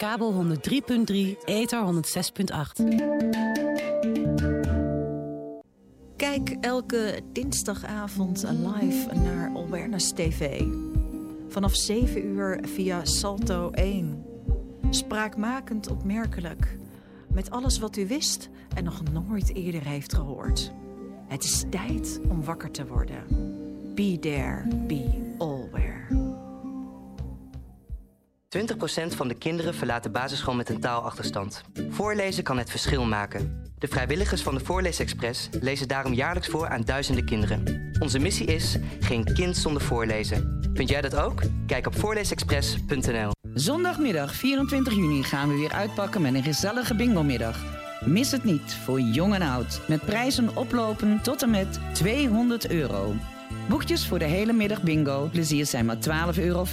[0.00, 2.84] kabel 103.3, ether 106.8.
[6.16, 10.62] Kijk elke dinsdagavond live naar Awareness TV.
[11.48, 14.24] Vanaf 7 uur via Salto 1.
[14.90, 16.76] Spraakmakend opmerkelijk.
[17.28, 20.72] Met alles wat u wist en nog nooit eerder heeft gehoord.
[21.26, 23.24] Het is tijd om wakker te worden.
[23.94, 25.59] Be there, be alware.
[28.56, 28.60] 20%
[29.16, 31.62] van de kinderen verlaat de basisschool met een taalachterstand.
[31.88, 33.62] Voorlezen kan het verschil maken.
[33.78, 37.90] De vrijwilligers van de Voorleesexpress lezen daarom jaarlijks voor aan duizenden kinderen.
[38.00, 40.70] Onze missie is geen kind zonder voorlezen.
[40.74, 41.42] Vind jij dat ook?
[41.66, 43.30] Kijk op voorleesexpress.nl.
[43.54, 47.58] Zondagmiddag 24 juni gaan we weer uitpakken met een gezellige bingo-middag.
[48.04, 49.80] Mis het niet voor jong en oud.
[49.88, 53.14] Met prijzen oplopen tot en met 200 euro.
[53.70, 55.28] Boekjes voor de hele middag bingo.
[55.32, 55.96] Plezier zijn maar
[56.34, 56.66] 12,50 euro.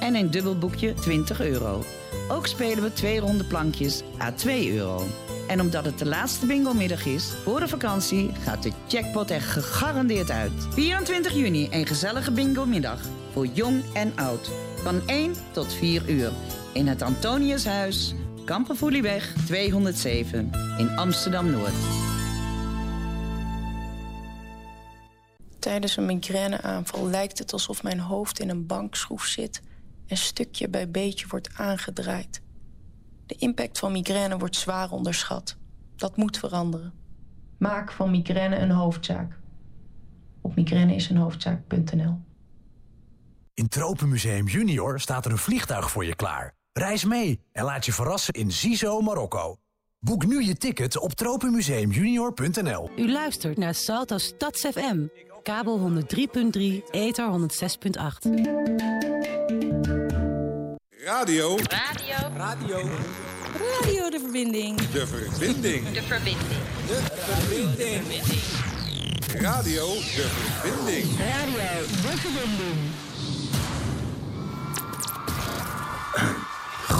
[0.00, 1.84] En een dubbel boekje 20 euro.
[2.28, 5.06] Ook spelen we twee ronde plankjes à 2 euro.
[5.46, 10.30] En omdat het de laatste bingo-middag is, voor de vakantie gaat de jackpot er gegarandeerd
[10.30, 10.52] uit.
[10.70, 13.00] 24 juni een gezellige bingo-middag.
[13.32, 14.50] Voor jong en oud.
[14.82, 16.32] Van 1 tot 4 uur.
[16.72, 21.74] In het Antoniushuis, Kampenvoelieweg 207 in Amsterdam-Noord.
[25.58, 29.62] Tijdens een migraineaanval lijkt het alsof mijn hoofd in een bankschroef zit...
[30.06, 32.42] en stukje bij beetje wordt aangedraaid.
[33.26, 35.56] De impact van migraine wordt zwaar onderschat.
[35.96, 36.92] Dat moet veranderen.
[37.58, 39.38] Maak van migraine een hoofdzaak.
[40.40, 42.20] Op migraineisenhoofdzaak.nl
[43.54, 46.54] In Tropenmuseum Junior staat er een vliegtuig voor je klaar.
[46.72, 49.56] Reis mee en laat je verrassen in Zizo, Marokko.
[50.00, 52.90] Boek nu je ticket op tropenmuseumjunior.nl.
[52.96, 55.06] U luistert naar Salto Stads FM.
[55.48, 58.28] Kabel 103.3, ether 106.8.
[61.04, 61.56] Radio.
[61.56, 62.16] Radio.
[62.36, 62.78] Radio.
[63.52, 64.80] Radio de verbinding.
[64.80, 65.88] De verbinding.
[65.92, 66.38] De verbinding.
[66.86, 68.04] De verbinding.
[69.40, 70.26] Radio de
[70.60, 71.16] verbinding.
[71.18, 73.07] Radio de verbinding.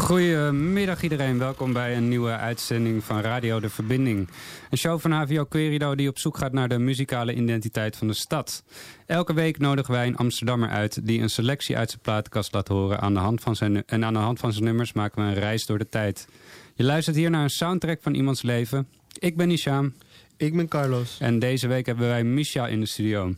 [0.08, 4.28] Goedemiddag iedereen, welkom bij een nieuwe uitzending van Radio De Verbinding.
[4.70, 8.14] Een show van HVO Querido die op zoek gaat naar de muzikale identiteit van de
[8.14, 8.64] stad.
[9.06, 13.00] Elke week nodigen wij een Amsterdammer uit die een selectie uit zijn platenkast laat horen.
[13.00, 15.40] Aan de hand van zijn, en aan de hand van zijn nummers maken we een
[15.40, 16.28] reis door de tijd.
[16.74, 18.88] Je luistert hier naar een soundtrack van iemands leven.
[19.18, 19.94] Ik ben Isham.
[20.36, 21.16] Ik ben Carlos.
[21.20, 23.34] En deze week hebben wij Misha in de studio.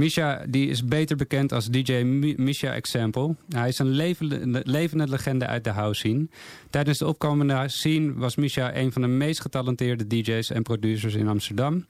[0.00, 3.34] Misha die is beter bekend als DJ Mi- Misha Example.
[3.48, 6.26] Hij is een levende, levende legende uit de house scene.
[6.70, 11.28] Tijdens de opkomende scene was Misha een van de meest getalenteerde DJ's en producers in
[11.28, 11.86] Amsterdam.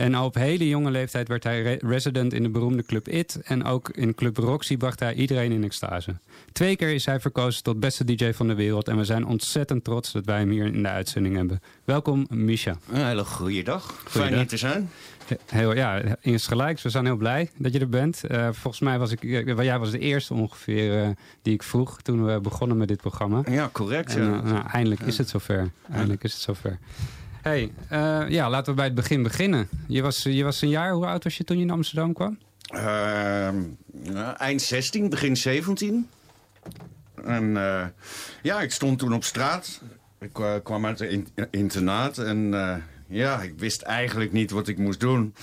[0.00, 3.40] En al op hele jonge leeftijd werd hij re- resident in de beroemde Club It.
[3.44, 6.14] En ook in Club Roxy bracht hij iedereen in extase.
[6.52, 8.88] Twee keer is hij verkozen tot beste DJ van de wereld.
[8.88, 11.60] En we zijn ontzettend trots dat wij hem hier in de uitzending hebben.
[11.84, 12.76] Welkom Misha.
[12.92, 14.02] Een hele goede dag.
[14.06, 14.90] Fijn hier te zijn.
[15.46, 16.82] Heel, ja, insgelijks.
[16.82, 18.24] We zijn heel blij dat je er bent.
[18.24, 21.08] Eh, volgens mij was ik, eh, jij was de eerste ongeveer eh,
[21.42, 23.42] die ik vroeg toen we begonnen met dit programma.
[23.50, 24.16] Ja, correct.
[24.16, 24.40] En, ja.
[24.42, 25.70] nou, eindelijk is het zover.
[25.90, 26.78] Eindelijk is het zover.
[27.42, 29.68] Hey, eh, ja, laten we bij het begin beginnen.
[29.88, 32.38] Je was, je was een jaar, hoe oud was je toen je in Amsterdam kwam?
[32.62, 33.62] Ehm,
[34.36, 36.08] eind 16, begin 17.
[37.24, 37.86] En eh,
[38.42, 39.80] ja, ik stond toen op straat.
[40.20, 42.54] Ik eh, kwam uit een in- internaat en
[43.08, 45.34] ja, ik wist eigenlijk niet wat ik moest doen.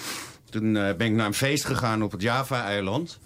[0.49, 3.19] Toen ben ik naar een feest gegaan op het Java-eiland.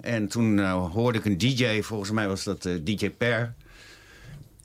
[0.00, 3.54] En toen hoorde ik een DJ, volgens mij was dat DJ Per.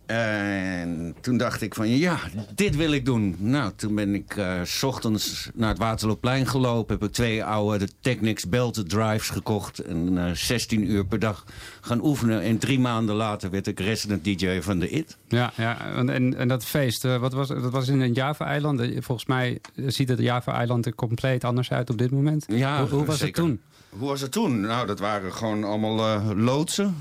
[0.07, 2.19] En toen dacht ik van, ja,
[2.55, 3.35] dit wil ik doen.
[3.39, 6.97] Nou, toen ben ik eh, s ochtends naar het Waterloopplein gelopen.
[6.99, 9.79] Heb ik twee oude de Technics Belted Drives gekocht.
[9.79, 11.45] En eh 16 uur per dag
[11.81, 12.41] gaan oefenen.
[12.41, 15.17] En drie maanden later werd ik resident DJ van de IT.
[15.27, 18.79] Ja, ja en, en, en dat feest, eh, wat was, dat was in een Java-eiland.
[18.79, 22.45] Eh, Volgens mij ziet het Java-eiland er compleet anders uit op dit moment.
[22.47, 23.43] Ja, hoe, hoe was zeker.
[23.43, 23.61] het toen?
[23.99, 24.59] Hoe was het toen?
[24.59, 26.95] Nou, dat waren gewoon allemaal eh, loodsen.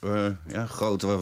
[0.00, 1.18] Eh, ja, grote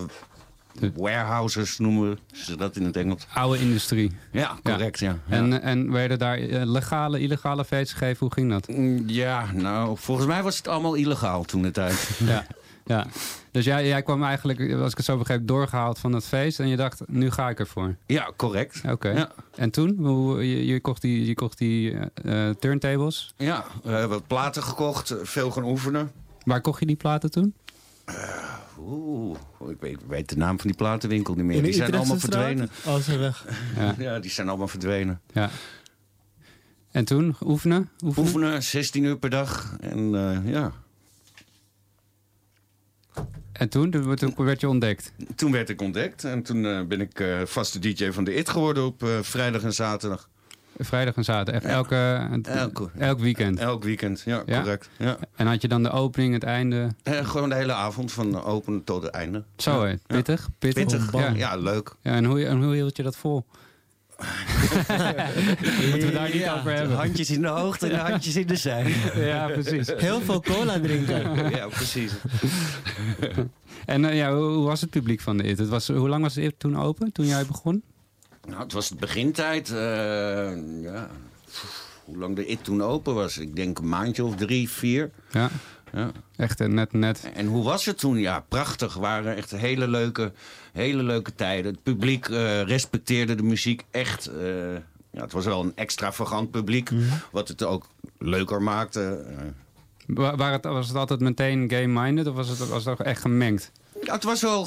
[0.96, 3.26] warehouses noemen ze dat in het Engels.
[3.34, 4.12] Oude industrie.
[4.30, 5.18] Ja, correct, ja.
[5.26, 5.36] ja.
[5.36, 8.18] En, en werden daar eh, legale, illegale feesten gegeven?
[8.20, 8.68] Hoe ging dat?
[8.68, 12.10] Mm, Ja, nou, volgens mij was het allemaal illegaal toen de tijd.
[12.26, 12.46] Ja,
[12.84, 13.06] ja.
[13.50, 16.60] Dus jij, jij kwam eigenlijk, als ik het zo begreep, doorgehaald van dat feest.
[16.60, 17.96] En je dacht, nu ga ik ervoor.
[18.06, 18.80] Ja, correct.
[18.90, 19.08] Oké.
[19.08, 19.30] Ja.
[19.54, 19.96] En toen?
[19.98, 23.34] Hoe, je, je kocht die, je kocht die eh, eh, turntables.
[23.36, 26.10] Ja, we hebben wat platen gekocht, veel gaan oefenen.
[26.44, 27.54] Waar kocht je die platen toen?
[28.78, 29.38] Oeh,
[29.68, 31.62] ik weet, ik weet de naam van die platenwinkel niet meer.
[31.62, 32.70] Die zijn allemaal verdwenen.
[32.86, 33.46] Oh, ze zijn weg.
[33.76, 33.94] Ja.
[33.98, 35.20] Ja, die zijn allemaal verdwenen.
[35.32, 35.50] ja.
[36.90, 37.36] En toen?
[37.44, 37.90] Oefenen?
[38.04, 38.26] Oefenen?
[38.28, 39.76] Oefenen, 16 uur per dag.
[39.80, 40.72] En eh, ja.
[43.52, 45.12] En toen, toen werd je ontdekt.
[45.34, 48.48] Toen werd ik ontdekt en toen eh, ben ik eh, vaste DJ van de IT
[48.48, 50.28] geworden op eh, vrijdag en zaterdag.
[50.78, 51.62] Vrijdag en zaterdag.
[51.62, 53.58] Echt elke, Elke- elk weekend.
[53.58, 54.60] Elk weekend, ja, Ja?
[54.60, 54.88] correct.
[54.98, 55.16] Ja.
[55.36, 56.94] En had je dan de opening, het einde?
[57.02, 59.44] Eh, gewoon de hele avond van open tot het einde.
[59.56, 60.48] Zo hè, pittig?
[60.58, 61.32] Pittig, Pittig, Ja.
[61.34, 61.56] ja.
[61.56, 61.94] leuk.
[62.02, 63.44] Ja, en, hoe, en hoe hield je dat vol?
[65.90, 66.96] Moeten we daar niet over hebben.
[66.96, 68.94] Handjes in de hoogte en handjes in de zij.
[69.14, 69.90] Ja, precies.
[69.96, 71.50] Heel veel cola drinken.
[71.50, 72.12] Ja, precies.
[73.86, 75.58] En eh, ja, hoe, hoe was het publiek van de IT?
[75.58, 77.82] Het was, hoe lang was de IT toen open, toen jij begon?
[78.46, 79.70] Nou, het was het begintijd.
[79.70, 81.08] eh, ja.
[82.04, 83.38] Hoe lang de IT toen open was?
[83.38, 85.10] Ik denk een maandje of drie, vier.
[85.30, 85.50] Ja,
[85.92, 86.10] Ja.
[86.36, 87.30] echt eh, net, net.
[87.34, 88.16] En hoe was het toen?
[88.18, 88.94] Ja, prachtig.
[88.94, 90.32] waren echt hele leuke,
[90.72, 91.72] hele leuke tijden.
[91.72, 94.30] Het publiek eh, respecteerde de muziek echt.
[95.10, 96.90] ja, het was wel een extravagant publiek,
[97.32, 97.86] wat het ook
[98.18, 99.24] leuker maakte.
[100.06, 103.20] Wa- Waar het, was het altijd meteen game-minded of was het, was het ook echt
[103.20, 103.72] gemengd?
[104.02, 104.66] Ja, het was wel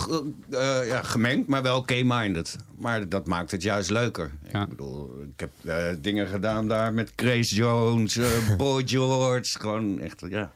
[0.49, 2.55] eh, eh, ja, gemengd, maar wel gay-minded.
[2.77, 4.31] Maar dat maakt het juist leuker.
[4.51, 4.61] Ja.
[4.61, 8.27] Ik bedoel, ik heb eh, dingen gedaan daar met Grace Jones, eh,
[8.57, 9.59] Boy George.
[9.59, 10.51] Gewoon echt, ja.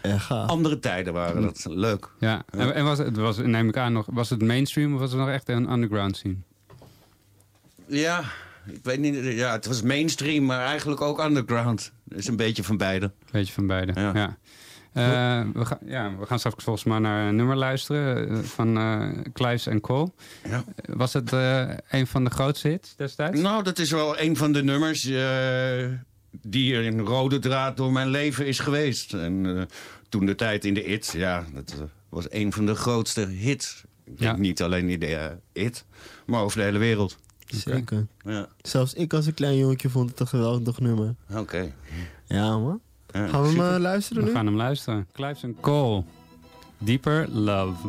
[0.00, 0.48] Echt gaaf.
[0.48, 2.08] Andere tijden waren dat leuk.
[2.18, 5.10] Ja, en, en was het, was, neem ik aan, nog, was het mainstream of was
[5.10, 6.36] het nog echt een underground scene?
[7.86, 8.24] Ja,
[8.66, 9.14] ik weet niet.
[9.24, 11.92] Ja, het was mainstream, maar eigenlijk ook underground.
[12.04, 13.10] Dus een beetje van beide.
[13.30, 14.14] Beetje van beide, ja.
[14.14, 14.36] Ja.
[14.92, 18.76] Eh, we, gaan, ja, we gaan straks volgens mij naar een nummer luisteren eh, van
[18.78, 20.10] eh Clives en Cole.
[20.48, 20.64] Ja.
[20.86, 23.40] Was het eh, een van de grootste hits destijds?
[23.40, 25.86] Nou, dat is wel een van de nummers eh,
[26.42, 29.12] die er een rode draad door mijn leven is geweest.
[29.14, 29.62] En eh,
[30.08, 31.74] toen de tijd in de IT, ja, dat
[32.08, 33.84] was een van de grootste hits.
[34.04, 34.42] Ik denk Ja.
[34.42, 35.84] niet alleen in de IT,
[36.26, 37.18] maar over de hele wereld.
[37.46, 38.06] Zeker.
[38.24, 41.14] Ja, Zelfs ik als een klein jongetje vond het een geweldig nummer.
[41.34, 41.72] oké.
[42.26, 42.80] Ja, man.
[43.12, 44.34] Ja, Gaan we hem eh, luisteren We nu?
[44.34, 45.06] gaan hem luisteren.
[45.12, 46.02] Clives en Cole.
[46.78, 47.88] Deeper Love.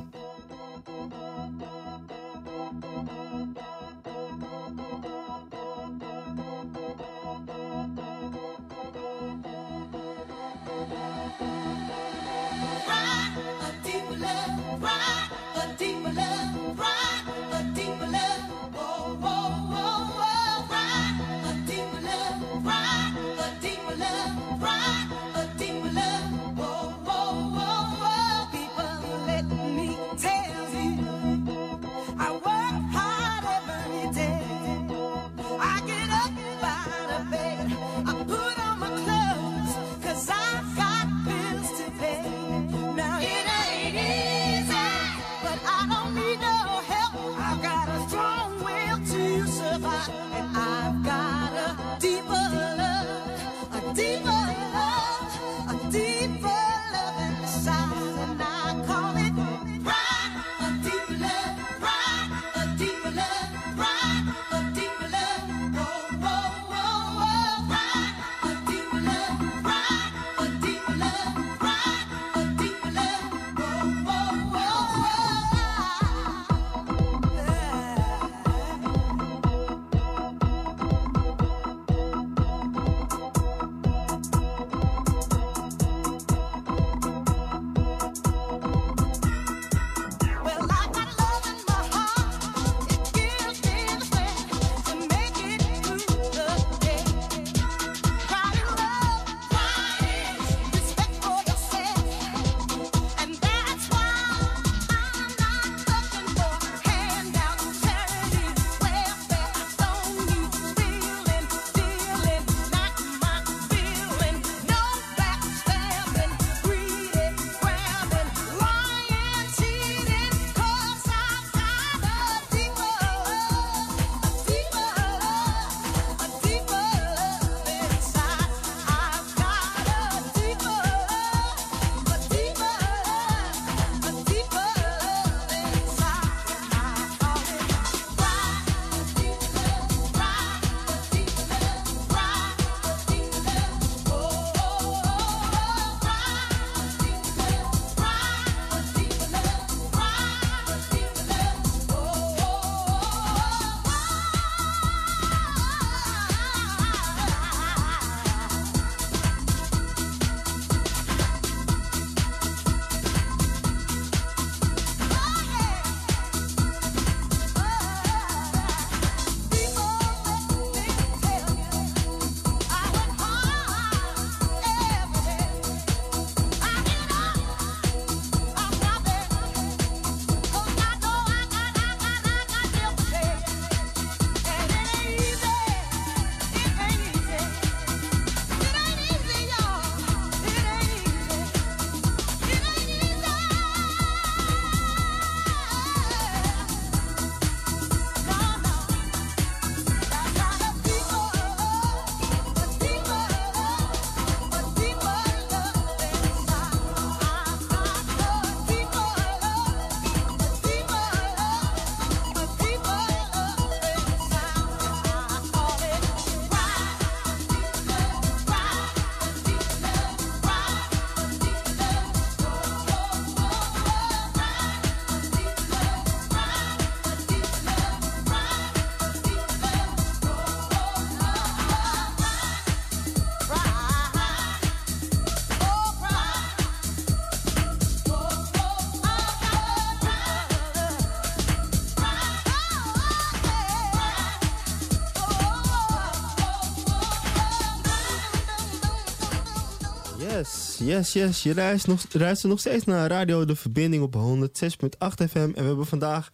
[250.89, 251.43] Yes, yes.
[251.43, 252.03] Je reist nog,
[252.41, 255.38] nog steeds naar Radio De Verbinding op 106.8 FM.
[255.38, 256.29] En we hebben vandaag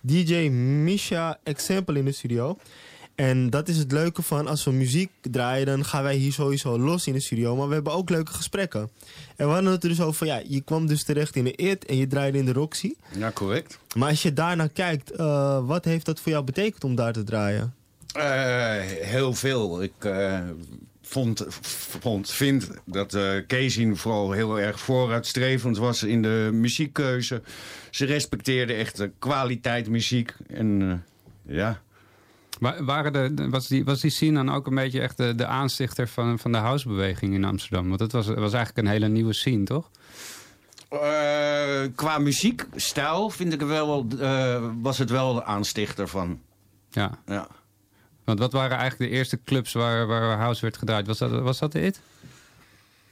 [0.00, 2.56] DJ Misha Example in de studio.
[3.14, 6.78] En dat is het leuke van als we muziek draaien, dan gaan wij hier sowieso
[6.78, 7.56] los in de studio.
[7.56, 8.90] Maar we hebben ook leuke gesprekken.
[9.36, 11.56] En we hadden het er dus over van, ja, je kwam dus terecht in de
[11.56, 12.94] IT en je draaide in de Roxy.
[13.18, 13.78] Ja, correct.
[13.96, 17.24] Maar als je daarnaar kijkt, eh, wat heeft dat voor jou betekend om daar te
[17.24, 17.74] draaien?
[18.12, 19.82] Eh, heel veel.
[19.82, 20.40] Ik eh,
[21.08, 21.46] vond,
[22.00, 27.42] vond, vind dat uh, Casey vooral heel erg vooruitstrevend was in de muziekkeuze.
[27.90, 30.34] Ze respecteerde echt de kwaliteit muziek.
[30.46, 31.04] En
[31.46, 31.80] ja...
[32.60, 35.46] Wa- Waren de, was, die, was die scene dan ook een beetje echt de, de
[35.46, 37.88] aanstichter van, van de housebeweging in Amsterdam?
[37.88, 39.90] Want het was, was eigenlijk een hele nieuwe scene, toch?
[40.88, 41.00] Eh,
[41.94, 46.40] qua muziekstijl vind ik wel, eh, was het wel de aanstichter van.
[46.90, 47.18] Ja.
[47.26, 47.48] Ja.
[48.26, 51.06] Want wat waren eigenlijk de eerste clubs waar, waar house werd gedraaid?
[51.06, 52.00] Was dat, was dat de IT?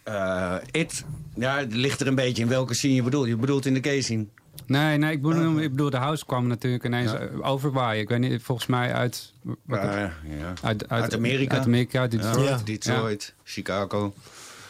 [0.02, 1.04] Eh, it,
[1.34, 3.26] ja, het ligt er een beetje in welke scene je bedoelt.
[3.26, 4.26] Je bedoelt in de K-scene.
[4.66, 8.02] Nee, nee ik, bedoel, ik bedoel, de house kwam natuurlijk ineens overwaaien.
[8.02, 9.32] Ik weet niet, volgens mij uit...
[9.68, 10.52] Ja, ja.
[10.62, 11.56] Uit, Uit Amerika.
[11.56, 12.48] Uit Amerika, uit Detroit.
[12.48, 14.14] Ja, Detroit, Chicago.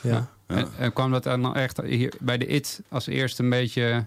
[0.00, 0.28] Ja.
[0.46, 4.04] En, en kwam dat dan echt hier bij de IT als eerste een beetje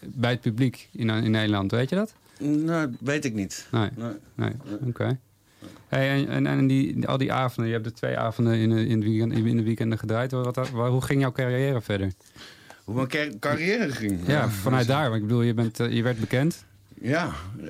[0.00, 2.14] bij het publiek in, in Nederland, weet je dat?
[2.38, 3.66] Nou, weet ik niet.
[3.70, 4.12] Nee, Nee.
[4.34, 4.52] nee.
[4.86, 5.18] oké.
[5.88, 8.86] Hey, en en, en die, al die avonden, je hebt er twee avonden in, de-
[8.86, 10.32] in, de weekend, in de weekenden gedraaid.
[10.32, 12.12] Wat, wat- hoe ging jouw carrière verder?
[12.84, 14.20] Hoe mijn car- carrière ging.
[14.26, 15.02] Ja, vanuit daar.
[15.10, 16.64] Want ik bedoel, je, bent, eh, je werd bekend.
[17.00, 17.26] Ja,
[17.60, 17.66] eh,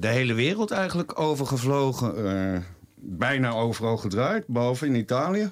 [0.00, 2.26] de hele wereld eigenlijk overgevlogen.
[2.54, 2.60] eh,
[3.06, 5.50] bijna overal gedraaid, behalve in Italië.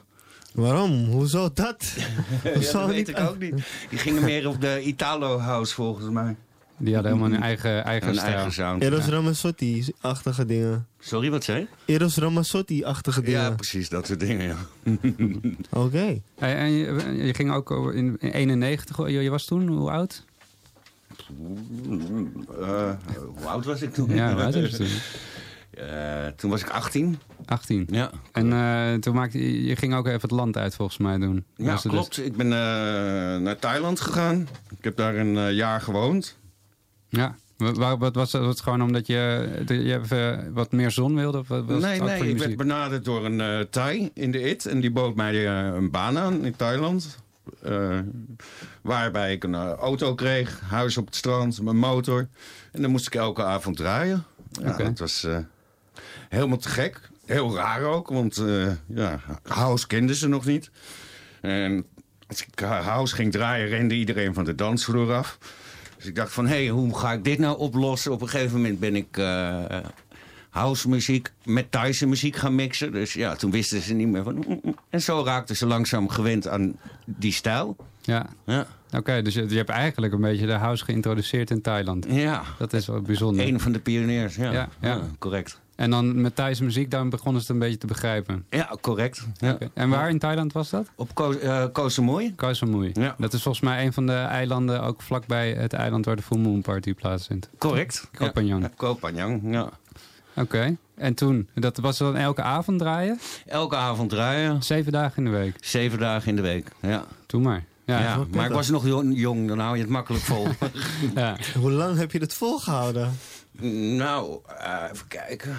[0.55, 1.05] Waarom?
[1.05, 1.85] Hoezo dat?
[2.61, 3.55] Ja, dat weet ik ook niet.
[3.91, 6.37] Die gingen meer op de Italo House volgens mij.
[6.79, 8.35] Die hadden helemaal een eigen, eigen Een stijl.
[8.35, 8.83] eigen sound.
[8.83, 9.11] Eros ja.
[9.11, 10.87] Ramazzotti-achtige dingen.
[10.99, 11.93] Sorry, wat zei je?
[11.93, 13.41] Eros Ramazzotti-achtige dingen.
[13.41, 14.57] Ja, precies, dat soort dingen, ja.
[15.85, 16.21] Oké.
[16.39, 19.91] Hey, en je, je ging ook over in, in 91, je, je was toen, hoe
[19.91, 20.25] oud?
[22.61, 22.91] Eh,
[23.37, 24.15] hoe oud was ik toen?
[24.15, 24.87] Ja, hoe oud was je toen?
[25.73, 27.19] Eh, toen was ik 18.
[27.45, 27.87] 18.
[27.91, 31.19] Ja, En eh, toen maakte je, je ging ook even het land uit volgens mij
[31.19, 31.45] doen.
[31.57, 32.19] ja dus- klopt.
[32.25, 32.59] Ik ben eh,
[33.41, 34.49] naar Thailand gegaan.
[34.79, 36.37] Ik heb daar een jaar gewoond.
[37.13, 37.35] Ja.
[37.57, 38.47] Wa- wa- Wat was dat?
[38.47, 41.39] Het gewoon omdat je, de- je even wat meer zon wilde?
[41.39, 44.67] Of was nee, het nee, ik werd benaderd door een eh Thai in de IT.
[44.67, 47.19] En die bood mij eh, een baan aan in Thailand.
[47.63, 47.99] Eh,
[48.83, 52.29] waarbij ik een eh, auto kreeg, huis op het strand, mijn motor.
[52.73, 54.25] En dan moest ik elke avond draaien.
[54.63, 54.77] Ja.
[54.77, 55.39] Dat was eh,
[56.29, 57.01] helemaal te gek.
[57.27, 60.71] Heel raar ook, want eh, ja, house kenden ze nog niet.
[61.41, 61.87] En
[62.29, 65.39] als ik eh, house ging draaien, rende iedereen van de dansvloer af.
[66.03, 68.13] Dus ik dacht van, hé, hey, hoe ga ik dit nou oplossen?
[68.13, 69.79] Op een gegeven moment ben ik eh
[70.51, 72.93] house muziek met Thaise muziek gaan mixen.
[72.93, 74.35] Dus ja, toen wisten ze niet meer van...
[74.35, 74.75] mm, mm.
[74.91, 77.77] En zo raakten ze langzaam gewend aan die stijl.
[78.01, 78.67] Ja, Ja,
[78.97, 79.23] oké.
[79.23, 82.07] dus je, je hebt eigenlijk een beetje de house geïntroduceerd in Thailand.
[82.09, 82.43] ja.
[82.59, 83.47] Dat is wel bijzonder.
[83.47, 84.37] een van de pioniers.
[84.37, 85.01] Ja, Ja, ja.
[85.19, 85.61] correct.
[85.83, 88.45] En dan met Thaise muziek, dan begonnen ze het een beetje te begrijpen.
[88.51, 89.27] Ja, correct.
[89.39, 89.59] Ja.
[89.75, 90.91] En waar in Thailand was dat?
[90.95, 92.35] Op Ko eh, Koh Samui.
[92.35, 92.91] Koh Samui.
[92.93, 93.15] Ja.
[93.19, 96.39] Dat is volgens mij een van de eilanden, ook vlakbij het eiland waar de Full
[96.39, 97.49] Moon Party plaatsvindt.
[97.59, 98.09] Correct.
[98.19, 98.61] Koh Phangan.
[98.61, 99.69] Ja, Koh Phangan, ja.
[100.37, 100.77] Oké.
[100.95, 101.49] En toen?
[101.55, 103.19] Dat was dan elke avond draaien?
[103.47, 104.63] Elke avond draaien.
[104.63, 105.57] Zeven dagen in de week.
[105.61, 106.69] Zeven dagen in de week.
[106.81, 107.65] Ja, Doe maar.
[107.85, 107.99] Ja.
[107.99, 108.05] ja.
[108.05, 108.25] ja.
[108.31, 110.47] maar ik was nog jong, dan hou je het makkelijk vol.
[111.61, 113.13] Hoe lang heb je dit volgehouden?
[113.97, 115.57] Nou, eh, even kijken.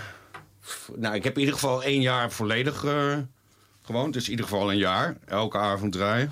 [0.96, 3.18] Nou, ik heb in ieder geval één jaar volledig eh,
[3.82, 4.14] gewoond.
[4.14, 5.18] Dus in ieder geval een jaar.
[5.26, 6.32] Elke avond draaien.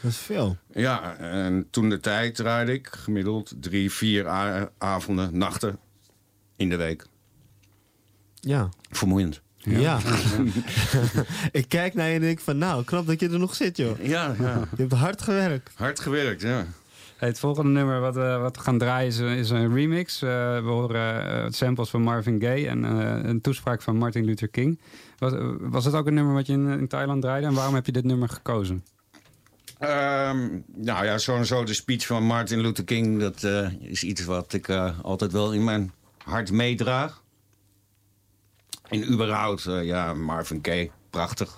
[0.00, 0.56] Dat is veel.
[0.72, 4.28] Ja, en toen de tijd draaide ik gemiddeld drie, vier
[4.78, 5.78] avonden, nachten
[6.56, 7.06] in de week.
[8.34, 8.68] Ja.
[8.90, 9.40] Vermoeiend.
[9.56, 9.98] Ja.
[11.52, 14.04] ik kijk naar je en denk van, nou, knap dat je er nog zit, joh.
[14.04, 14.68] Ja, ja.
[14.76, 15.70] Je hebt hard gewerkt.
[15.74, 16.66] hard gewerkt, ja.
[17.20, 20.22] Het volgende nummer wat, eh, wat we gaan draaien is, een- is een remix.
[20.22, 24.48] Eh, we horen eh, samples van Marvin Gaye en eh, een toespraak van Martin Luther
[24.48, 24.80] King.
[25.18, 27.46] Was, eh, was het ook een nummer wat je in, in Thailand draaide?
[27.46, 28.84] En waarom heb je dit nummer gekozen?
[29.78, 33.20] Ehm, nou ja, sowieso de speech van Martin Luther King...
[33.20, 35.92] dat eh, is iets wat ik eh, altijd wel in mijn
[36.24, 37.22] hart meedraag.
[38.88, 41.54] En überhaupt, eh, ja, Marvin Gaye, prachtig.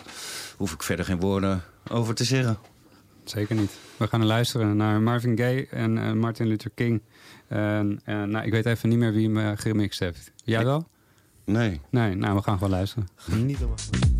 [0.56, 2.58] Hoef ik verder geen woorden over te zeggen.
[3.24, 3.78] Zeker niet.
[3.96, 7.02] We gaan luisteren naar Marvin Gaye en eh, Martin Luther King.
[7.48, 10.32] En, en, nou, ik weet even niet meer wie hem eh, gemixt heeft.
[10.44, 10.88] Jij wel?
[11.44, 11.80] Nee.
[11.90, 13.08] Nee, nou, we gaan gewoon luisteren.
[13.26, 14.10] Niet helemaal.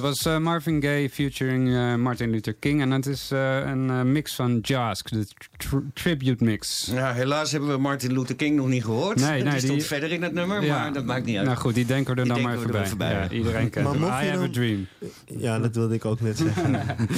[0.00, 2.80] Dat was eh, Marvin Gaye featuring eh, Martin Luther King.
[2.80, 6.86] En het is eh, een mix van Jask, de tr- tribute mix.
[6.92, 9.16] Ja, helaas hebben we Martin Luther King nog niet gehoord.
[9.20, 10.78] Nee, nee, die stond verder in het nummer, Ja.
[10.78, 11.46] maar dat maakt niet uit.
[11.46, 12.80] Nou goed, die denken we er Die dan maar even bij.
[12.80, 13.10] er even bij.
[13.12, 14.26] Ja, iedereen kent Maar hem.
[14.26, 14.86] I have a dream.
[15.26, 16.72] Ja, dat wilde ik ook net zeggen.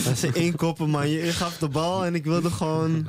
[0.05, 1.09] Dat ze inkoppen, man.
[1.09, 3.07] Je, je gaf de bal en ik wilde gewoon...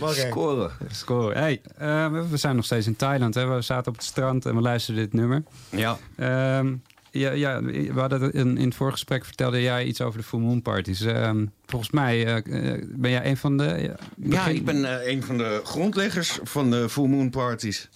[0.00, 0.14] Maar.
[0.14, 0.70] Scoren.
[0.90, 1.34] Score.
[1.34, 3.34] Hey, eh, we- we zijn nog steeds in Thailand.
[3.34, 3.46] Hè?
[3.46, 5.42] We zaten op het strand en we luisterden dit nummer.
[5.70, 5.98] Ja.
[6.16, 6.74] Ehm,
[7.12, 10.40] ja, ja, we hadden in, in het vorige gesprek vertelde jij iets over de Full
[10.40, 11.00] Moon Parties.
[11.00, 13.64] Ehm, volgens mij eh, eh, ben jij een van de...
[13.64, 17.88] ja, Ja, ik ben eh, een van de grondleggers van de Full Moon Parties.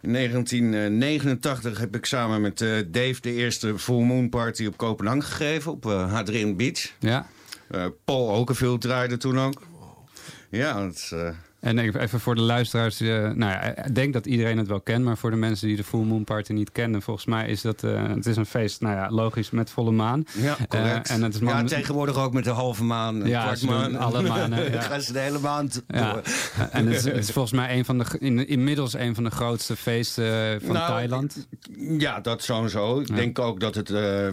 [0.00, 5.22] In 1989 heb ik samen met eh, Dave de eerste Full Moon Party op Kopenhagen
[5.22, 6.92] gegeven, op eh Hadrin Beach.
[6.98, 7.26] Ja.
[7.70, 9.62] Eh, Paul Okerveld draaide toen ook.
[10.50, 11.28] Ja, eh,
[11.66, 14.80] En even even voor de luisteraars, eh, nou ja, ik denk dat iedereen het wel
[14.80, 17.60] kent, maar voor de mensen die de Full Moon Party niet kennen, volgens mij is
[17.60, 20.24] dat, eh, het is een feest, nou ja, logisch met volle maan.
[20.38, 21.08] ja, correct.
[21.08, 23.74] Eh, en het is ja, tegenwoordig ook met de halve maan, Ja, kwart ze doen
[23.74, 23.96] maan.
[23.96, 24.80] alle manen, ja.
[24.80, 26.22] gaan ze de hele maand Ja, door.
[26.70, 29.30] en het is, het is volgens mij een van de, in, inmiddels een van de
[29.30, 31.46] grootste feesten van Nou, Thailand.
[31.98, 33.00] Ja, dat sowieso.
[33.00, 33.14] Ik Ja.
[33.14, 33.88] denk ook dat het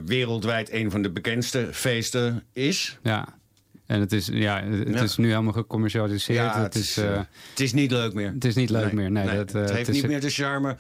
[0.06, 3.00] wereldwijd een van de bekendste feesten is.
[3.04, 3.28] Ja.
[3.94, 5.02] En het is, ja, het Ja.
[5.02, 6.38] is nu helemaal gecommercialiseerd.
[6.40, 8.32] Ja, het, is, eh, eh, het is niet leuk meer.
[8.34, 9.12] het is niet leuk meer.
[9.12, 10.76] Nee, dat, eh, het heeft is, niet meer de charme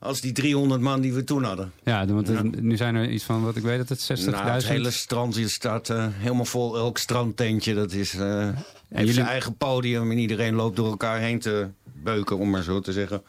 [0.00, 1.72] als die 300 man die we toen hadden.
[1.84, 2.42] Ja, want Ja.
[2.42, 4.44] nu zijn er iets van, wat ik weet, dat het 60.000...
[4.44, 6.76] Nou, het hele strand hier staat helemaal vol.
[6.76, 8.56] Elk strandtentje, dat is eh heeft
[8.88, 10.10] jullie- zijn eigen podium.
[10.10, 11.68] En iedereen loopt door elkaar heen te
[12.02, 13.22] beuken, om maar zo te zeggen.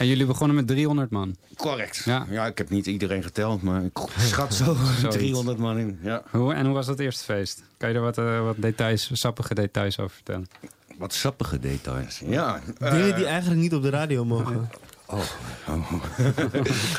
[0.00, 1.36] En jullie begonnen met 300 man.
[1.56, 2.02] Correct.
[2.04, 2.26] Ja.
[2.30, 5.16] Ja, ik heb niet iedereen geteld, maar ik schat zo Zoiets.
[5.16, 5.98] 300 man in.
[6.02, 6.22] Ja.
[6.30, 7.62] Hoe, en hoe was dat eerste feest?
[7.76, 10.46] Kan je er wat, eh, wat details, sappige details over vertellen?
[10.98, 12.20] Wat sappige details.
[12.26, 12.60] Ja.
[12.78, 14.68] Dingen eh, die eigenlijk niet op de radio mogen.
[15.12, 15.20] Oh.
[15.68, 15.92] oh.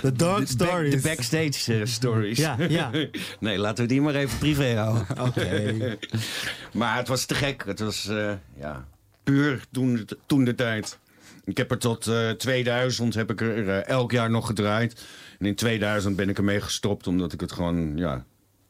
[0.02, 1.02] De dark De, back- stories.
[1.02, 2.38] de backstage eh, stories.
[2.38, 2.90] Ja, ja.
[3.40, 5.06] nee, laten we die maar even privé houden.
[5.22, 5.98] Oké.
[6.74, 7.64] maar het was te gek.
[7.66, 8.86] Het was eh, ja,
[9.24, 10.98] puur toen, toen de tijd.
[11.52, 15.06] Ik heb er tot eh, 2000 heb ik er eh, elk jaar nog gedraaid.
[15.40, 18.26] En in 2000 ben ik ermee gestopt omdat ik het gewoon ja,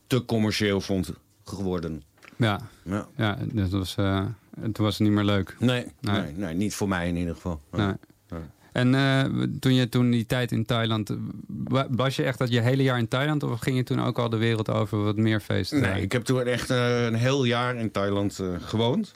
[0.07, 1.13] te commercieel vond
[1.45, 2.03] geworden.
[2.35, 3.07] Ja, Ja.
[3.17, 4.25] ja dus dat was, eh,
[4.61, 5.55] het was niet meer leuk.
[5.59, 6.21] Nee, Nee.
[6.21, 6.31] nee.
[6.35, 7.61] Nee, niet voor mij in ieder geval.
[7.71, 7.85] Nee.
[8.29, 8.41] Nee.
[8.71, 9.23] En eh,
[9.59, 11.09] toen je toen die tijd in Thailand...
[11.09, 11.15] eh,
[11.47, 13.43] wa- Was je echt dat je hele jaar in Thailand...
[13.43, 15.81] of ging je toen ook al de wereld over wat meer feesten?
[15.81, 19.11] Nee, ik heb toen echt eh, een heel jaar in Thailand eh, gewoond.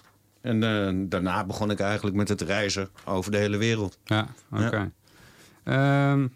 [0.46, 3.98] En eh, daarna begon ik eigenlijk met het reizen over de hele wereld.
[4.04, 4.92] Ja, oké.
[5.64, 6.28] Ehm,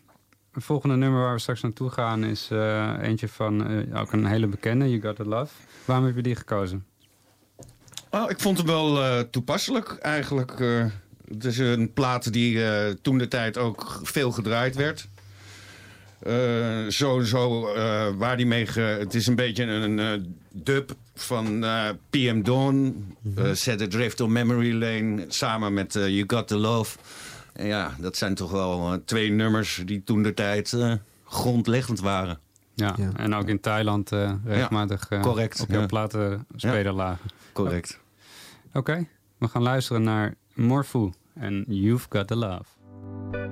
[0.51, 2.23] het volgende nummer waar we straks naartoe gaan...
[2.23, 5.53] is eh, eentje van eh, ook een hele bekende, You Got The Love.
[5.85, 6.85] Waarom heb je die gekozen?
[8.09, 10.59] Oh, ik vond hem wel toepasselijk eigenlijk.
[11.27, 12.61] het is een plaat die
[13.01, 15.09] toen de tijd ook veel gedraaid werd.
[16.87, 18.65] Sowieso eh, waar die mee...
[18.79, 23.05] Het is een beetje een dub van eh, PM Dawn.
[23.35, 25.25] eh, Set Adrift on Memory Lane.
[25.27, 26.97] Samen met eh, You Got The Love.
[27.53, 30.93] En ja, dat zijn toch wel eh, twee nummers die toen de tijd eh,
[31.25, 32.39] grondleggend waren.
[32.73, 33.09] Ja, Ja.
[33.15, 35.85] en ook in Thailand eh, regelmatig eh, correct, op jouw ja.
[35.85, 37.29] platen spelen lagen.
[37.53, 37.99] Correct.
[38.73, 43.48] Oké, we gaan luisteren naar Morfu en You've Got The Love.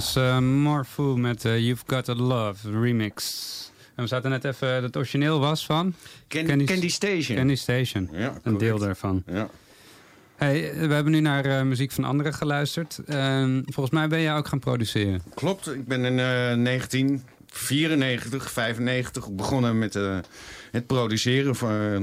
[0.00, 3.46] Was eh Morphu met eh, You've Got to Love remix.
[3.94, 5.94] En we zaten net even, het origineel was van...
[6.28, 7.36] Candy, Candy Station.
[7.36, 9.22] Candy Station, Ja, een deel daarvan.
[9.26, 9.48] Ja.
[10.36, 12.98] Hey, we hebben nu naar eh, muziek van anderen geluisterd.
[13.06, 15.22] En volgens mij ben jij ook gaan produceren.
[15.34, 16.24] Klopt, ik ben in eh
[16.64, 20.18] 1994, 95 begonnen met eh,
[20.70, 21.98] het produceren van eh,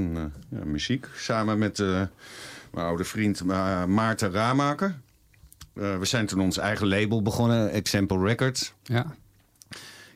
[0.59, 1.07] ja, muziek.
[1.15, 1.87] Samen met eh,
[2.71, 4.95] mijn oude vriend Ma- Maarten Ramaker.
[5.79, 8.73] Eh, we zijn toen ons eigen label begonnen, Example Records.
[8.83, 9.05] Ja.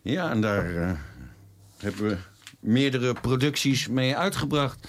[0.02, 0.92] Ja, en daar eh,
[1.78, 2.18] hebben we
[2.60, 4.88] meerdere producties mee uitgebracht.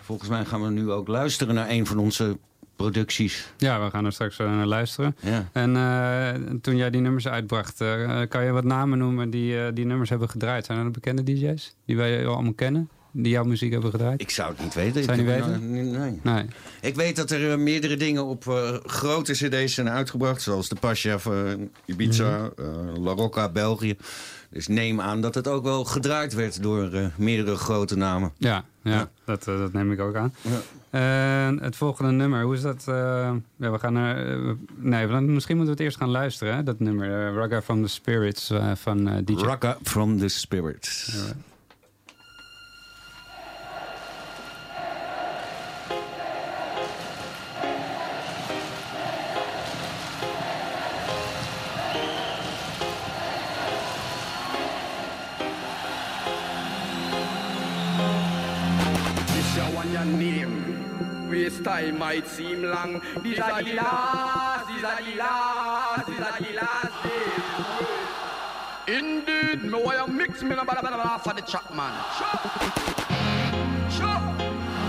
[0.00, 2.38] Volgens mij gaan we nu ook luisteren naar een van onze
[2.76, 3.52] producties.
[3.56, 5.16] Ja, we gaan er straks eh, naar luisteren.
[5.20, 5.48] Ja.
[5.52, 7.76] En toen jij die nummers uitbracht,
[8.28, 10.64] kan je wat namen noemen die die nummers hebben gedraaid?
[10.64, 12.88] Zijn er bekende DJ's die wij allemaal kennen?
[13.12, 14.20] Die jouw muziek hebben gedraaid?
[14.20, 15.04] Ik zou het niet weten.
[15.04, 15.70] Zou je Ik niet weten?
[16.00, 16.20] Nee.
[16.22, 16.44] Nee.
[16.80, 20.42] Ik weet dat er eh, meerdere dingen op eh, grote cd's zijn uitgebracht.
[20.42, 22.68] Zoals de Pasha van Ibiza, Mhm.
[22.68, 23.96] eh, La Rocca, België.
[24.50, 28.32] Dus neem aan dat het ook wel gedraaid werd door eh, meerdere grote namen.
[28.38, 30.34] Ja, ja, Dat, eh, dat neem ik ook aan.
[30.90, 32.84] En het volgende nummer, hoe is dat?
[32.88, 32.94] eh,
[33.56, 36.80] ja, we gaan naar, eh, nee, misschien moeten we het eerst gaan luisteren, hè, dat
[36.80, 37.26] nummer.
[37.28, 39.34] eh, Ragga from the Spirits eh, van eh, DJ.
[39.44, 41.16] Ragga from the Spirits.
[61.64, 63.02] Time might seem long.
[63.22, 68.98] These are the last, these are the last, these are the last days.
[68.98, 71.92] Indeed, me you mix me no bada bada bada for the chop man.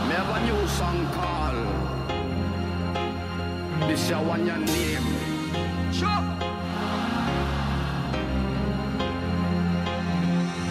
[0.07, 1.67] Me have a new song called.
[3.89, 5.07] This your one your name.
[5.93, 6.23] Chop.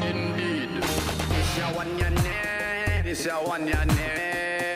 [0.02, 3.02] Indeed, this your one your name.
[3.04, 4.29] This your one your name.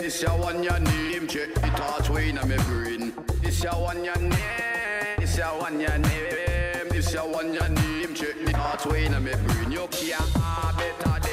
[0.04, 1.26] This your one your name.
[1.26, 3.14] Check the thoughts way in my brain.
[3.40, 4.36] This your one your name.
[5.16, 6.88] This your one your name.
[6.90, 8.14] This your one your name.
[8.14, 9.72] Check the thoughts way in my brain.
[9.72, 10.34] You can't
[10.76, 11.23] better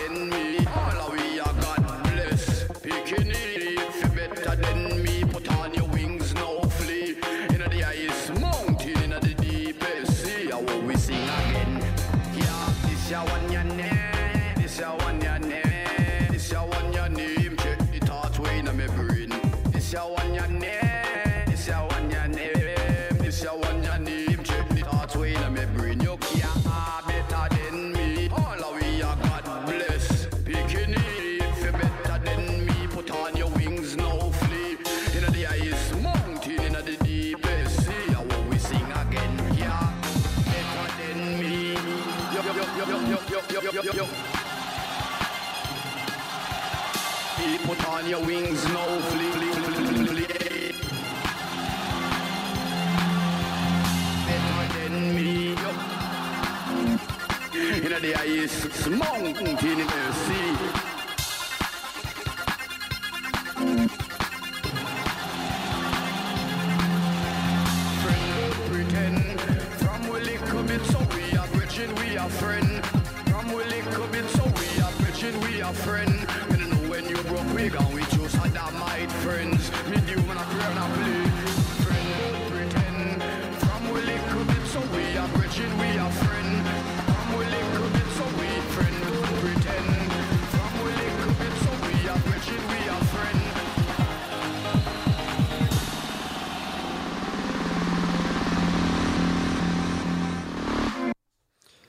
[57.84, 60.91] In the highest mountain in the sea.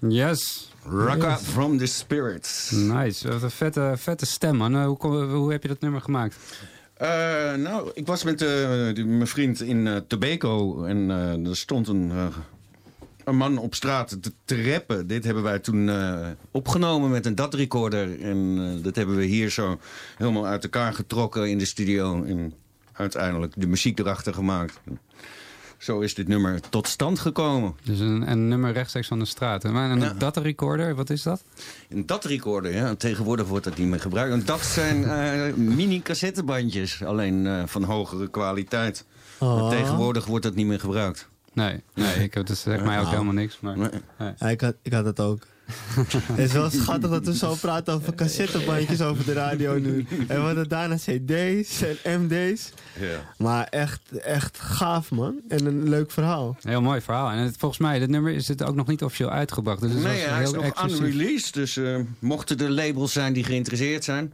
[0.09, 0.71] Yes.
[0.85, 1.41] Raka Yes.
[1.43, 2.71] from the Spirits.
[2.71, 3.29] Nice.
[3.29, 4.85] Wat een vette, vette stem, man.
[4.85, 6.37] Hoe, kom- hoe heb je dat nummer gemaakt?
[6.95, 7.09] Eh,
[7.55, 11.11] nou, ik was met eh, die- mijn vriend in eh Tobago en
[11.47, 12.13] er stond een,
[13.25, 15.07] een man op straat te, te rappen.
[15.07, 15.91] Dit hebben wij toen
[16.51, 18.21] opgenomen met een DAT-recorder.
[18.21, 19.79] En dat hebben we hier zo
[20.17, 22.25] helemaal uit elkaar getrokken in de studio.
[22.25, 22.53] En
[22.93, 24.81] uiteindelijk de muziek erachter gemaakt.
[25.83, 27.75] Zo is dit nummer tot stand gekomen.
[27.83, 29.63] Dus een, een nummer rechtstreeks van de straat.
[29.65, 30.13] Maar een Ja.
[30.19, 31.45] data recorder, wat is dat?
[31.89, 32.95] Een DAT-recorder, ja.
[32.95, 34.33] Tegenwoordig wordt dat niet meer gebruikt.
[34.33, 39.05] En dat zijn eh, mini-cassettebandjes, alleen eh, van hogere kwaliteit.
[39.39, 39.61] Oh.
[39.61, 41.29] Maar tegenwoordig wordt dat niet meer gebruikt.
[41.53, 43.11] Nee, nee ik heb, dat zegt mij ook Ah.
[43.11, 43.61] helemaal niks.
[43.61, 43.91] Maar, nee.
[44.39, 45.47] Ja, ik, had, ik had het ook.
[46.33, 50.07] het is wel schattig dat we zo praten over cassettebandjes over de radio nu.
[50.29, 52.71] En we hadden daarna cd's en md's.
[53.01, 53.33] Ja.
[53.39, 55.35] Maar echt, echt gaaf, man.
[55.49, 56.57] En een leuk verhaal.
[56.63, 57.31] Heel mooi verhaal.
[57.31, 59.81] En het, volgens mij, dit nummer is het ook nog niet officieel uitgebracht.
[59.81, 60.99] Dus het Nee, was hij is heel nog exclusief.
[61.01, 61.55] unreleased.
[61.55, 64.33] Dus eh, mochten er labels zijn die geïnteresseerd zijn...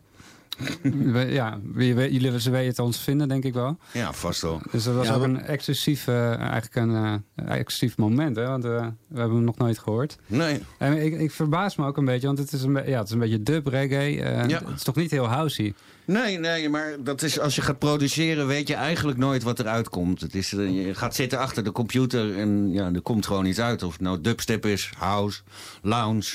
[1.28, 3.78] Ja, wie- we- jullie ze weten ons vinden, denk ik wel.
[3.92, 4.60] Ja, vast wel.
[4.70, 8.46] Dus dat was Ja, ook een exclusief, eh, eigenlijk een exclusief moment, hè?
[8.46, 8.70] Want eh,
[9.08, 10.16] we hebben hem nog nooit gehoord.
[10.26, 10.60] Nee.
[10.78, 13.06] En ik, ik verbaas me ook een beetje, want het is een, be- ja, het
[13.06, 14.10] is een beetje dub reggae.
[14.48, 14.58] Ja.
[14.64, 15.74] Het is toch niet heel housey?
[16.04, 19.88] Nee, nee, maar dat is, als je gaat produceren weet je eigenlijk nooit wat eruit
[19.88, 20.20] komt.
[20.20, 23.82] Het is, je gaat zitten achter de computer en ja, er komt gewoon iets uit.
[23.82, 25.40] Of het nou dubstep is, house,
[25.82, 26.26] lounge.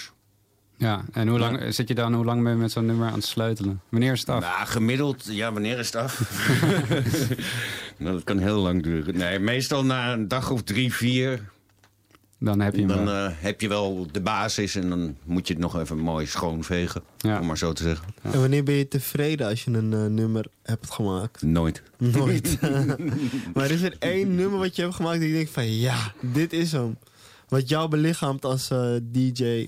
[0.83, 3.13] Ja, en hoe lang zit je dan, hoe lang ben je met zo'n nummer aan
[3.13, 3.81] het sleutelen?
[3.89, 4.41] Wanneer is het af?
[4.41, 6.19] Nou, gemiddeld, ja, wanneer is het af?
[7.97, 9.17] nou, dat kan heel lang duren.
[9.17, 11.51] Nee, meestal na een dag of drie, vier.
[12.39, 13.25] Dan heb je hem Dan wel.
[13.25, 17.03] eh, heb je wel de basis en dan moet je het nog even mooi schoonvegen.
[17.39, 18.07] Om maar zo te zeggen.
[18.21, 21.41] En wanneer ben je tevreden als je een eh, nummer hebt gemaakt?
[21.41, 21.81] Nooit.
[21.97, 22.57] Nooit.
[23.53, 26.53] maar is er één nummer wat je hebt gemaakt dat je denkt van ja, dit
[26.53, 26.97] is hem.
[27.47, 29.67] Wat jou belichaamt als eh, DJ,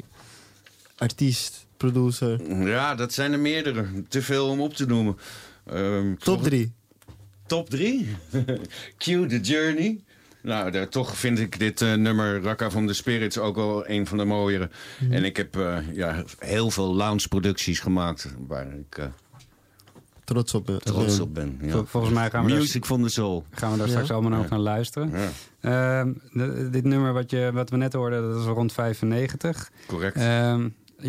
[0.97, 2.65] artiest, producer.
[2.67, 3.85] Ja, dat zijn er meerdere.
[4.07, 5.17] Te veel om op te noemen.
[5.65, 6.73] Ehm, Top drie.
[7.47, 8.07] Top 3?
[8.97, 10.03] Cue the Journey.
[10.41, 14.07] Nou, daar, toch vind ik dit eh, nummer Raka from the Spirits ook wel een
[14.07, 14.69] van de mooiere.
[14.99, 15.11] Mhm.
[15.13, 19.05] En ik heb eh, ja, heel veel lounge producties gemaakt waar ik eh,
[20.23, 20.81] Trots op ben.
[20.81, 21.57] trots op ben.
[21.61, 21.71] Ja.
[21.71, 23.45] Vol- volgens mij gaan we daar- Music from the Soul.
[23.51, 23.91] Gaan we daar Ja.
[23.91, 24.49] straks allemaal nog Ja.
[24.49, 25.11] naar luisteren.
[25.11, 25.29] Ja.
[26.01, 29.71] Ehm, de- dit nummer wat, je, wat we net hoorden, dat is rond 95.
[29.87, 30.15] Correct.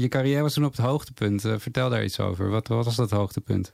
[0.00, 1.44] Je carrière was toen op het hoogtepunt.
[1.44, 2.48] Eh, vertel daar iets over.
[2.48, 3.72] Wat, wat was dat hoogtepunt?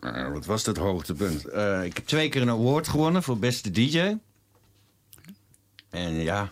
[0.00, 1.44] Eh, wat was dat hoogtepunt?
[1.44, 4.16] Eh, ik heb twee keer een award gewonnen voor beste DJ.
[5.90, 6.50] En ja,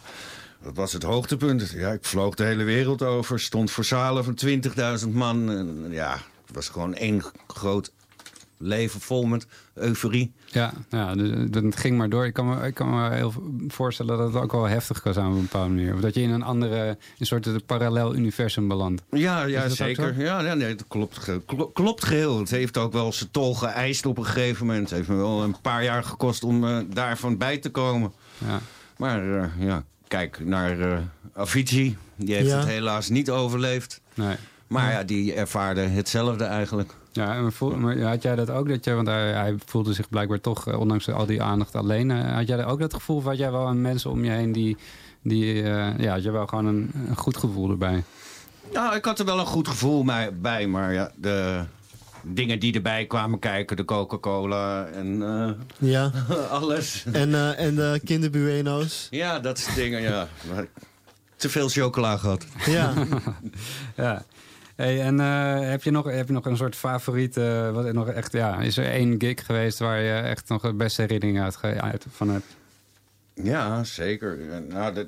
[0.62, 1.70] dat was het hoogtepunt.
[1.70, 3.40] Ja, ik vloog de hele wereld over.
[3.40, 4.35] Stond voor zalen van
[5.05, 5.50] 20.000 man.
[5.50, 6.12] En ja,
[6.46, 7.92] het was gewoon één groot
[8.59, 9.46] leven vol met
[9.77, 10.33] euforie.
[10.47, 11.31] Ja, ja dus,
[11.62, 12.27] het ging maar door.
[12.27, 13.33] Ik kan me, ik kan me heel
[13.69, 15.95] voorstellen dat het ook wel heftig kan zijn op een bepaalde manier.
[15.95, 19.03] Of dat je in een andere, een soort parallel universum belandt.
[19.11, 20.21] Ja, ja dat zeker.
[20.21, 22.39] Ja, ja, nee, dat klopt, ge- klo- klopt geheel.
[22.39, 24.89] Het heeft ook wel zijn tol geëist op een gegeven moment.
[24.91, 28.12] Het heeft me wel een paar jaar gekost om eh, daarvan bij te komen.
[28.39, 28.61] Ja.
[28.97, 30.99] Maar eh, ja, kijk naar eh
[31.35, 31.97] Avicii.
[32.17, 32.59] Die heeft Ja.
[32.59, 34.01] het helaas niet overleefd.
[34.15, 34.37] Nee.
[34.66, 36.94] Maar ja, die ervaarde hetzelfde eigenlijk.
[37.12, 38.68] Ja, en voel, maar had jij dat ook?
[38.68, 42.11] Dat je, want hij, hij voelde zich blijkbaar toch, eh, ondanks al die aandacht alleen.
[42.11, 43.16] eh, had jij ook dat gevoel?
[43.16, 44.76] Of had jij wel een mensen om je heen die...
[45.22, 48.05] die eh, ja, had je wel gewoon een, een goed gevoel erbij?
[48.72, 50.05] Nou, ik had er wel een goed gevoel
[50.41, 50.66] bij.
[50.66, 51.64] Maar ja, de
[52.22, 53.76] dingen die erbij kwamen kijken.
[53.76, 55.51] De Coca-Cola en eh,
[55.91, 56.11] Ja.
[56.51, 57.05] alles.
[57.12, 59.07] En, eh, en de kinderbueno's.
[59.11, 60.28] Ja, dat soort dingen, ja.
[60.55, 60.66] Maar
[61.36, 62.47] te veel chocola gehad.
[62.66, 62.93] Ja.
[63.97, 64.24] ja.
[64.77, 67.37] Hey, en eh, heb, je nog, heb je nog een soort favoriet?
[67.37, 70.74] eh, wat nog echt, ja, is er één gig geweest waar je echt nog de
[70.74, 72.57] beste herinnering uit, uit van hebt?
[73.35, 74.39] Ja, zeker.
[74.68, 75.07] Nou, dat,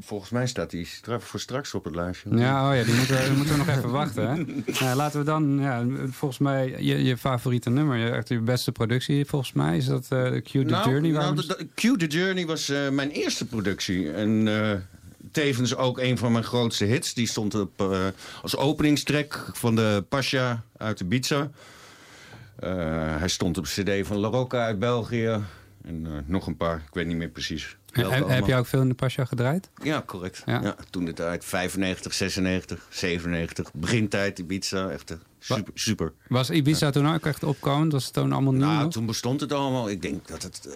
[0.00, 0.88] volgens mij staat die
[1.18, 2.36] voor straks op het lijstje.
[2.36, 4.28] Ja, oh ja, die moeten, we- moeten we nog even wachten.
[4.28, 4.44] Hè?
[4.84, 8.72] Nou, laten we dan, ja, volgens mij, je, je favoriete nummer, je, echt je beste
[8.72, 11.10] productie, volgens mij, is dat Cue the nou, Journey?
[11.10, 14.12] Nou, de- de- the Journey was mijn eerste productie.
[14.12, 14.48] En
[15.32, 17.14] tevens ook een van mijn grootste hits.
[17.14, 18.06] Die stond op, eh,
[18.42, 21.50] als openingstrek van de Pasha uit Ibiza.
[22.56, 25.40] Eh hij stond op cd van La Rocca uit België.
[25.84, 27.76] En eh, nog een paar, ik weet niet meer precies.
[27.92, 29.70] heb, je ook veel in de Pasja gedraaid?
[29.82, 30.42] Ja, correct.
[30.46, 30.60] Ja.
[30.62, 30.76] Ja.
[30.90, 33.70] toen de tijd 95, 96, 97.
[33.72, 35.72] Begintijd Ibiza, echt super.
[35.74, 36.12] super.
[36.28, 37.92] Was Ibiza toen ook echt opkomend?
[37.92, 38.66] Was het toen allemaal nieuw?
[38.66, 38.92] Nou, nog?
[38.92, 39.90] toen bestond het allemaal.
[39.90, 40.68] Ik denk dat het...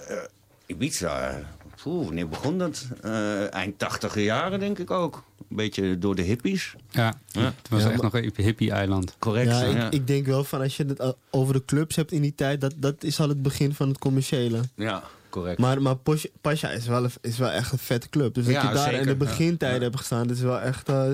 [0.66, 1.42] Ibiza,
[1.84, 2.86] eh, poeh, wanneer begon dat?
[3.02, 5.22] Eh, eind tachtiger jaren, denk ik ook.
[5.38, 6.74] Een beetje door de hippies.
[6.90, 7.40] Ja, Ja.
[7.40, 9.14] het was Ja, echt nog een hippie-eiland.
[9.18, 9.48] Correct.
[9.50, 12.22] Ja, Ja, ik, ik denk wel van als je het over de clubs hebt in
[12.22, 14.60] die tijd, dat, dat is al het begin van het commerciële.
[14.74, 15.02] ja.
[15.30, 15.58] correct.
[15.58, 18.34] Maar, maar Posh- Pasha is wel, een- is wel echt een vette club.
[18.34, 19.00] Dus dat Ja, je daar zeker.
[19.00, 19.84] in de begintijden Ja.
[19.84, 20.88] hebt gestaan, dat is wel echt...
[20.88, 21.04] eh,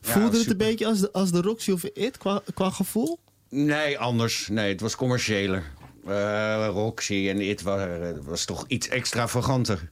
[0.00, 3.18] voelde het een beetje als de, als de Roxy of It qua, qua gevoel?
[3.48, 4.48] Nee, anders.
[4.48, 5.62] Nee, het was commerciëler.
[6.06, 9.88] Eh, Roxy en It waren, was toch iets extravaganter.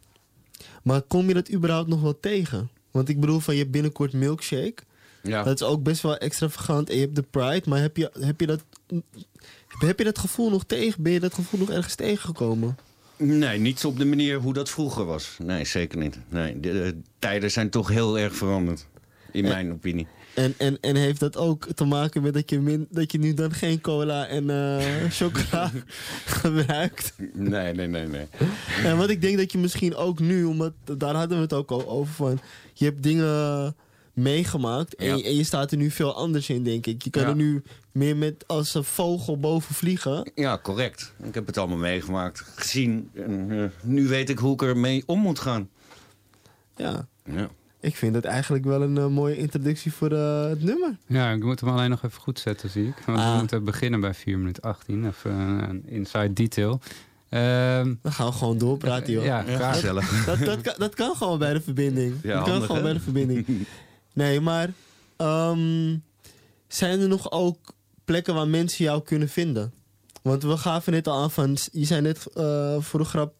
[0.88, 2.68] Maar kom je dat überhaupt nog wel tegen?
[2.90, 4.74] Want ik bedoel, van je hebt binnenkort Milkshake.
[5.22, 5.42] Ja.
[5.42, 6.88] Dat is ook best wel extravagant.
[6.90, 7.62] En je hebt de Pride.
[7.68, 8.64] Maar heb je, heb je, dat,
[9.78, 11.02] heb je dat gevoel nog tegen?
[11.02, 12.76] Ben je dat gevoel nog ergens tegengekomen?
[13.16, 15.36] Nee, niet op de manier hoe dat vroeger was.
[15.42, 16.18] Nee, zeker niet.
[16.28, 18.86] Nee, de, de tijden zijn toch heel erg veranderd.
[19.32, 20.06] In Eh, mijn opinie.
[20.38, 23.34] En, en, en heeft dat ook te maken met dat je, min, dat je nu
[23.34, 24.84] dan geen cola en eh,
[25.18, 25.70] chocola
[26.26, 27.12] gebruikt?
[27.32, 28.26] Nee, nee, nee, nee.
[28.84, 31.70] En wat ik denk dat je misschien ook nu, omdat daar hadden we het ook
[31.70, 32.40] al over van,
[32.74, 33.76] je hebt dingen
[34.12, 35.14] meegemaakt en, Ja.
[35.14, 37.02] je, en je staat er nu veel anders in, denk ik.
[37.02, 37.28] Je kan Ja.
[37.28, 37.62] er nu
[37.92, 40.30] meer met als een vogel boven vliegen.
[40.34, 41.12] Ja, correct.
[41.22, 43.10] Ik heb het allemaal meegemaakt, gezien.
[43.14, 45.68] En eh, nu weet ik hoe ik ermee om moet gaan.
[46.76, 47.08] Ja.
[47.24, 47.48] Ja.
[47.80, 50.96] Ik vind het eigenlijk wel een eh, mooie introductie voor eh, het nummer.
[51.06, 52.94] Ja, ik moet hem alleen nog even goed zetten, zie ik.
[53.06, 53.32] Want Ah.
[53.32, 55.06] we moeten beginnen bij 4 minuten 18.
[55.06, 56.80] Even een, een inside detail.
[57.28, 59.24] Ehm, Dan gaan we gewoon doorpraten, joh.
[59.24, 59.74] Ja, graag.
[59.74, 60.24] gezellig.
[60.24, 62.14] Dat, dat, kan, dat kan gewoon bij de verbinding.
[62.22, 62.82] Ja, dat kan handig, gewoon hè?
[62.88, 63.46] bij de verbinding.
[64.12, 64.70] Nee, maar
[65.16, 65.96] ehm,
[66.68, 67.58] zijn er nog ook
[68.04, 69.72] plekken waar mensen jou kunnen vinden?
[70.22, 73.34] Want we gaven net al aan van, je zei net eh, voor de grap,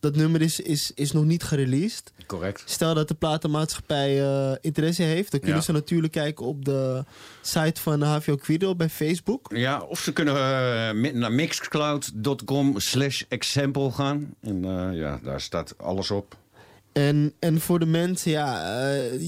[0.00, 2.12] dat nummer is, is, is nog niet gereleased.
[2.26, 2.62] Correct.
[2.66, 5.64] Stel dat de platenmaatschappij eh, interesse heeft, dan kunnen Ja.
[5.64, 7.04] ze natuurlijk kijken op de
[7.42, 9.50] site van HVO Quido bij Facebook.
[9.54, 14.34] Ja, of ze kunnen eh, naar mixcloud.com slash example gaan.
[14.40, 16.36] En eh, ja, daar staat alles op.
[16.92, 18.80] En, en voor de mensen, ja,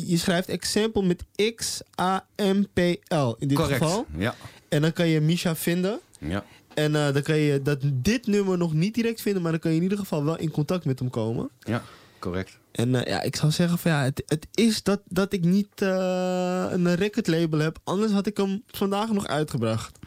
[0.07, 3.83] je schrijft example met X-A-M-P-L in dit Correct.
[3.83, 4.07] geval.
[4.16, 4.35] Ja.
[4.69, 6.01] En dan kan je Misha vinden.
[6.19, 6.45] Ja.
[6.79, 9.70] En eh, dan kan je dat, dit nummer nog niet direct vinden, maar dan kan
[9.70, 11.51] je in ieder geval wel in contact met hem komen.
[11.61, 11.83] Ja,
[12.18, 12.59] correct.
[12.72, 15.83] En eh, ja, ik zou zeggen van ja, het, het is dat, dat ik niet
[15.83, 17.79] eh, een recordlabel heb.
[17.85, 19.99] Anders had ik hem vandaag nog uitgebracht.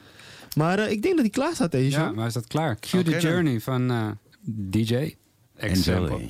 [0.55, 2.15] Maar eh, ik denk dat hij klaar staat deze ja, show.
[2.15, 2.79] maar is dat klaar?
[2.79, 3.19] Cue the dan.
[3.19, 4.09] Journey van eh,
[4.41, 5.15] DJ
[5.55, 6.29] Example.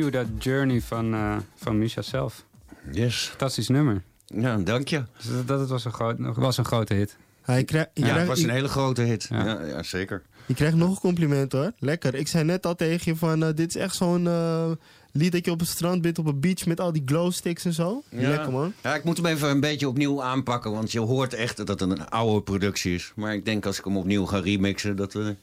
[0.00, 2.44] You That Journey van, eh, van Misha zelf.
[2.92, 3.26] Yes.
[3.28, 4.02] Fantastisch nummer.
[4.26, 5.02] Ja, dank je.
[5.16, 7.16] Dus dat, dat was, een groot, was een grote hit.
[7.42, 9.26] Hij krijg, je, Ja, het was een hele grote hit.
[9.30, 9.44] Ja.
[9.44, 10.22] Ja, ja, zeker.
[10.46, 11.72] je krijgt nog een compliment hoor.
[11.78, 12.14] Lekker.
[12.14, 14.70] Ik zei net al tegen je van, eh, dit is echt zo'n eh,
[15.12, 17.64] lied dat je op het strand bent, op een beach met al die glow sticks
[17.64, 18.02] en zo.
[18.10, 18.28] Ja.
[18.28, 18.72] Lekker man.
[18.82, 21.80] Ja, ik moet hem even een beetje opnieuw aanpakken, want je hoort echt dat het
[21.80, 23.12] een oude productie is.
[23.16, 25.36] Maar ik denk als ik hem opnieuw ga remixen, dat er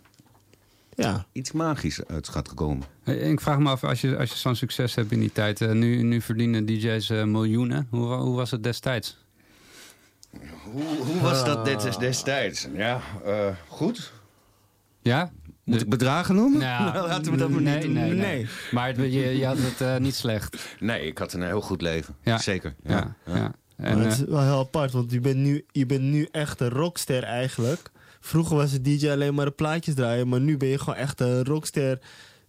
[0.98, 1.26] Ja.
[1.32, 2.84] iets magisch uit gaat komen.
[3.06, 5.62] Ik vraag me af, als je, als je zo'n succes hebt in die tijd...
[5.62, 7.88] eh, nu, nu verdienen DJ's eh, miljoenen.
[7.90, 9.18] Hoe, hoe was het destijds?
[10.72, 11.66] Hoe, hoe was dat
[12.00, 12.68] destijds?
[12.76, 14.14] Ja, eh, goed.
[15.02, 15.32] Ja?
[15.64, 16.60] Moet ik bedragen noemen?
[16.60, 17.94] Nou, Laten we dat maar nee, niet doen.
[17.94, 18.48] nee, nee.
[18.72, 20.76] Maar het- je, je had het eh, niet slecht.
[20.80, 22.16] Nee, ik had een heel goed leven.
[22.24, 22.38] Ja.
[22.38, 22.76] Zeker.
[22.84, 23.54] Ja, ja.
[23.78, 26.60] En, maar het is wel heel apart, want je bent, nu, je bent nu echt
[26.62, 27.92] een rockster eigenlijk.
[28.28, 31.20] Vroeger was het DJ alleen maar de plaatjes draaien, maar nu ben je gewoon echt
[31.22, 32.00] een rockster.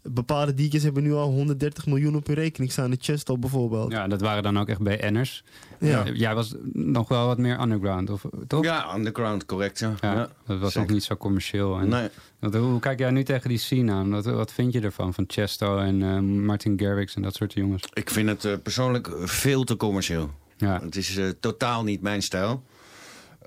[0.02, 2.90] Bepaalde DJ's hebben nu al 130 miljoen op hun rekening staan.
[2.90, 3.92] De Chesto bijvoorbeeld.
[3.92, 5.44] ja, dat waren dan ook echt BN'ers.
[5.80, 6.04] Ja.
[6.06, 8.64] Eh, Jij was nog wel wat meer underground, of, toch?
[8.64, 9.78] Ja, underground, correct.
[9.78, 10.80] Ja, Ja, Ja, dat was zeker.
[10.80, 11.78] nog niet zo commercieel.
[11.78, 12.08] En, Nee.
[12.40, 14.10] Hoe, hoe kijk jij nu tegen die scene aan?
[14.10, 15.14] Wat, wat vind je ervan?
[15.14, 17.82] Van Chesto en eh, Martin Garrix en dat soort jongens?
[17.92, 20.30] Ik vind het eh, persoonlijk veel te commercieel.
[20.56, 20.80] Ja.
[20.82, 22.62] Het is eh, totaal niet mijn stijl.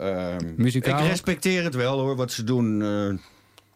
[0.02, 2.82] Ehm, Muzikaal Ik respecteer het wel hoor, wat ze doen.
[2.82, 3.18] eh,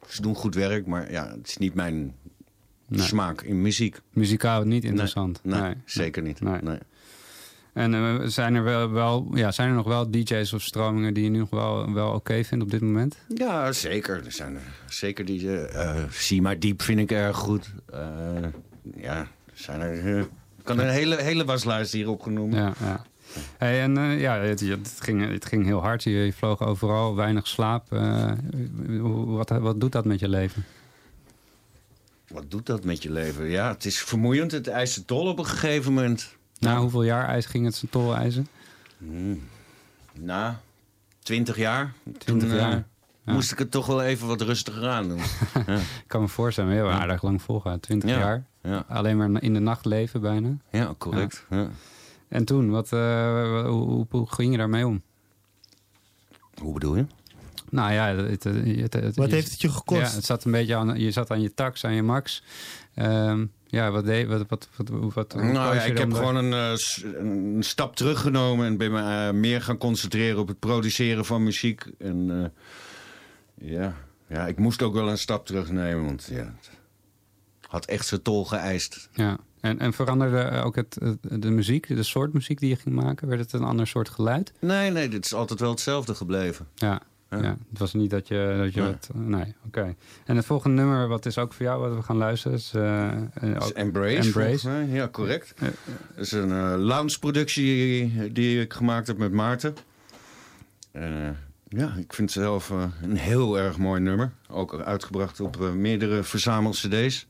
[0.08, 2.16] ze doen goed werk, maar ja, het is niet mijn
[2.88, 3.02] Nee.
[3.06, 4.00] smaak in muziek.
[4.14, 5.40] Muzikaal niet interessant.
[5.44, 5.74] Nee, Nee.
[5.86, 6.42] zeker niet.
[6.42, 6.78] Nee.
[7.74, 11.24] En eh, zijn, er wel, wel, ja, zijn er nog wel DJ's of stromingen die
[11.24, 13.18] je nu nog wel, wel oké vindt op dit moment?
[13.28, 14.26] Ja, zeker.
[14.26, 15.58] Er zijn er zeker die...
[15.58, 17.74] eh Zie maar diep vind ik erg goed.
[18.98, 20.18] Ja, zijn er...
[20.20, 20.28] ik
[20.64, 22.54] kan een hele, hele waslijst hier opgenoemd.
[22.54, 23.06] Ja, ja.
[23.58, 26.04] Hey, en eh, ja, het, het, ging, het ging heel hard.
[26.04, 27.92] Je, je vloog overal, weinig slaap.
[27.94, 28.32] Eh,
[29.26, 30.66] wat, wat doet dat met je leven?
[32.28, 33.46] Wat doet dat met je leven?
[33.50, 34.52] Ja, het is vermoeiend.
[34.52, 36.36] Het eist de tol op een gegeven moment.
[36.60, 38.48] Na hoeveel jaar ijs ging het zijn tol eisen?
[38.98, 39.42] Hmm.
[40.20, 40.62] Na
[41.20, 41.94] 20 jaar.
[42.18, 42.84] 20 Toen, eh, jaar.
[43.26, 43.34] Ja.
[43.34, 45.18] Moest ik het toch wel even wat rustiger aan doen.
[45.68, 45.76] ja.
[45.76, 47.80] Ik kan me voorstellen, heel aardig lang volgaan.
[47.80, 48.44] 20 Ja, jaar.
[48.62, 48.84] ja.
[48.88, 50.50] Alleen maar in de nacht leven bijna.
[50.72, 51.46] ja, correct.
[51.50, 51.68] Ja.
[52.36, 55.02] En toen, wat, eh, hoe, hoe, hoe ging je daarmee om?
[56.62, 57.06] Hoe bedoel je?
[57.70, 60.02] Nou ja, het, het, het- het- Wat heeft het je gekost?
[60.02, 62.44] Ja, het zat een beetje aan, je zat aan je tax, aan je max.
[62.94, 66.54] Ehm, ja, wat deed, wat, wat, wat, wat, Nou ja, ik heb de- gewoon een,
[66.54, 66.80] eh,
[67.20, 71.86] een stap teruggenomen en ben me eh, meer gaan concentreren op het produceren van muziek.
[71.98, 72.52] En
[73.58, 73.96] eh, ja,
[74.28, 76.70] ja, ik moest ook wel een stap terugnemen, want ja, het
[77.70, 79.10] had echt zijn tol geëist.
[79.14, 82.96] Ja, en, en veranderde ook het, het- de muziek, de soort muziek die je ging
[82.96, 83.28] maken?
[83.28, 84.54] Werd het een ander soort geluid?
[84.60, 86.68] Nee, nee, dit is altijd wel hetzelfde gebleven.
[86.76, 87.42] Ja, ja.
[87.42, 87.58] Ja.
[87.70, 88.56] het was niet dat je...
[88.64, 89.36] Dat je Nee.
[89.44, 89.96] nee, oké.
[90.26, 92.72] En het volgende nummer, wat is ook voor jou, wat we gaan luisteren, is...
[92.76, 93.22] eh, eh,
[93.60, 94.16] is Embrace.
[94.28, 94.70] Embrace.
[94.90, 95.54] Ja, correct.
[95.58, 95.68] Eh,
[96.16, 99.76] Dat is een eh lounge-productie die ik gemaakt heb met Maarten.
[100.92, 101.12] En,
[101.70, 104.32] eh, ja, ik vind het zelf eh, een heel erg mooi nummer.
[104.50, 107.28] Ook uitgebracht op eh, meerdere verzamel-cd's.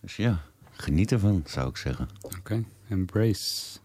[0.00, 0.40] Dus ja,
[0.78, 2.08] geniet ervan, zou ik zeggen.
[2.20, 3.78] Oké, Embrace.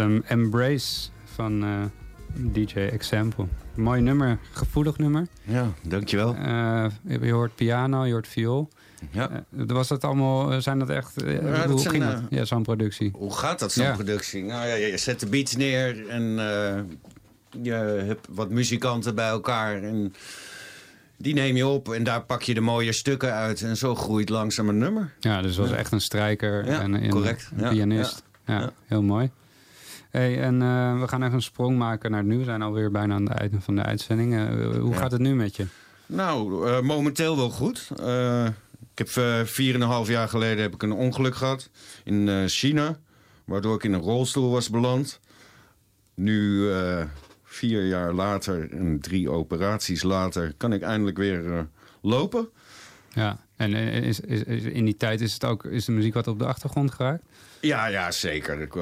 [0.00, 1.68] Hem Embrace van eh,
[2.52, 3.46] DJ Example.
[3.74, 5.26] Mooi nummer, gevoelig nummer.
[5.42, 6.34] Ja, dankjewel.
[6.34, 6.86] Eh,
[7.20, 8.68] je hoort piano, je hoort viool.
[9.10, 9.30] Ja.
[9.30, 12.20] Eh, was dat allemaal, zijn dat echt, dat hoe zijn, ging dat?
[12.30, 13.10] Ja, zo'n productie.
[13.14, 13.92] Hoe gaat dat, zo'n Ja.
[13.94, 14.42] productie?
[14.44, 16.22] Nou ja, je zet de beats neer en
[17.62, 17.72] je
[18.06, 19.82] hebt wat muzikanten bij elkaar.
[19.82, 20.14] En
[21.16, 23.62] die neem je op en daar pak je de mooie stukken uit.
[23.62, 25.12] En zo groeit langzaam een nummer.
[25.20, 25.76] Ja, dus was Ja.
[25.76, 27.50] echt een strijker Ja, en een, correct.
[27.56, 28.22] een Ja, pianist.
[28.46, 28.72] Ja, ja.
[28.86, 29.30] heel mooi.
[30.10, 32.38] Hey, en eh, we gaan even een sprong maken naar het nu.
[32.38, 34.34] We zijn alweer bijna aan het einde van de uitzending.
[34.34, 34.96] Eh, hoe Ja.
[34.96, 35.66] gaat het nu met je?
[36.06, 37.88] Nou, eh, momenteel wel goed.
[38.92, 39.08] Ik heb
[39.48, 41.70] vier en een half jaar geleden heb ik een ongeluk gehad
[42.04, 42.98] in China.
[43.44, 45.20] Waardoor ik in een rolstoel was beland.
[46.14, 46.70] Nu,
[47.44, 51.66] vier jaar later en drie operaties later, kan ik eindelijk weer
[52.02, 52.48] lopen.
[53.12, 56.26] Ja, en is, is, is- in die tijd is, het ook, is de muziek wat
[56.26, 57.22] op de achtergrond geraakt?
[57.60, 58.60] Ja, ja, zeker.
[58.60, 58.74] Ik,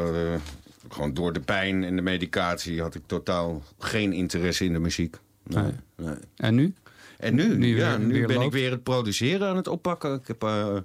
[0.88, 5.16] gewoon door de pijn en de medicatie had ik totaal geen interesse in de muziek.
[5.42, 5.72] Nee, Nee.
[5.96, 6.14] nee.
[6.36, 6.74] En nu?
[7.18, 10.14] En nu, Nu ja, weer- nu weer ben ik weer het produceren aan het oppakken.
[10.14, 10.76] Ik heb eh,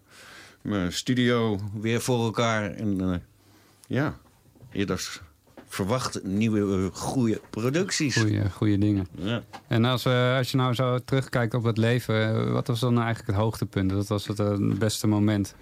[0.61, 2.71] mijn studio weer voor elkaar.
[2.71, 3.15] En eh,
[3.87, 4.17] ja,
[4.71, 5.21] eerder
[5.67, 8.15] verwacht nieuwe eh, goede producties.
[8.17, 9.07] Goeie, goeie dingen.
[9.15, 9.43] Ja.
[9.67, 13.27] En als, eh, als je nou zo terugkijkt op het leven, wat was dan eigenlijk
[13.27, 13.91] het hoogtepunt?
[13.91, 15.55] Wat was het beste moment?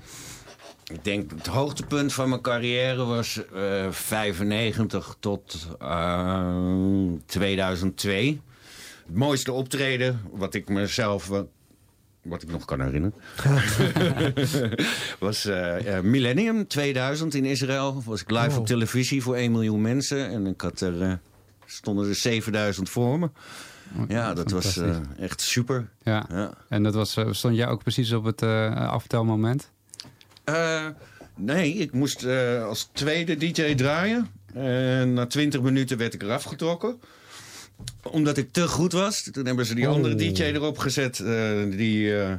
[0.92, 6.56] Ik denk het hoogtepunt van mijn carrière was eh 95 tot eh,
[7.26, 8.42] 2002.
[9.06, 11.40] Het mooiste optreden, wat ik mezelf, eh,
[12.22, 13.14] wat ik nog kan herinneren,
[15.20, 18.02] was eh, eh, Millennium 2000 in Israël.
[18.06, 18.58] Was ik live Oh.
[18.58, 21.14] op televisie voor 1 miljoen mensen en ik had er, eh,
[21.66, 23.30] stonden er 7000 voor me.
[24.08, 25.90] Ja, dat was eh, echt super.
[26.04, 26.26] Ja.
[26.30, 26.54] Ja.
[26.70, 29.72] En dat was, eh, stond jij ook precies op het eh, aftelmoment?
[30.44, 30.88] Eh,
[31.36, 34.28] nee, ik moest eh, als tweede DJ draaien.
[34.54, 37.00] En na 20 minuten werd ik eraf getrokken.
[38.04, 39.30] Omdat ik te goed was.
[39.32, 39.94] Toen hebben ze die Oh.
[39.96, 41.20] andere DJ erop gezet.
[41.20, 42.34] eh, die eh,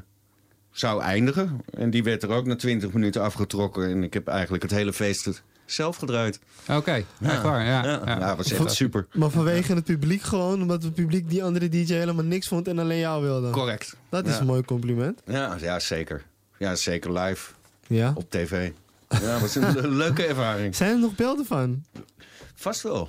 [0.70, 1.60] zou eindigen.
[1.70, 3.88] En die werd er ook na 20 minuten afgetrokken.
[3.90, 6.38] En ik heb eigenlijk het hele feest zelf gedraaid.
[6.70, 7.64] Oké, echt waar.
[7.64, 8.02] Ja, ja.
[8.06, 8.18] ja.
[8.18, 9.06] Ja, was echt super.
[9.12, 12.78] Maar vanwege het publiek gewoon, omdat het publiek die andere DJ helemaal niks vond en
[12.78, 13.50] alleen jou wilde.
[13.50, 13.96] Correct.
[14.08, 14.40] Dat is Ja.
[14.40, 15.22] een mooi compliment.
[15.26, 16.22] Ja, ja, zeker.
[16.58, 17.50] Ja, zeker live.
[17.92, 18.12] Ja.
[18.14, 18.70] Op tv.
[19.08, 20.74] Ja, dat was een leuke ervaring.
[20.76, 21.84] Zijn er nog beelden van?
[22.54, 23.08] Vast wel.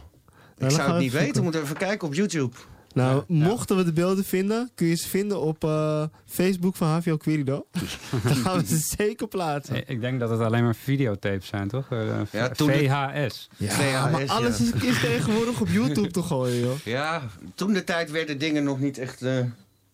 [0.57, 1.43] dan ik zou het we niet weten.
[1.43, 2.55] Moet even kijken op YouTube.
[2.93, 7.17] Nou, mochten we de beelden vinden, kun je ze vinden op eh, Facebook van HVO
[7.17, 7.65] Querido.
[8.23, 9.89] Dan gaan we ze zeker plaatsen.
[9.89, 11.87] Ik denk dat het alleen maar videotapes zijn, toch?
[11.89, 13.49] Eh, Ja, VHS.
[13.57, 16.77] Ja, maar alles is, is tegenwoordig op YouTube te gooien, joh.
[16.83, 17.21] Ja,
[17.55, 19.21] toen de tijd werden dingen nog niet echt...
[19.21, 19.39] eh,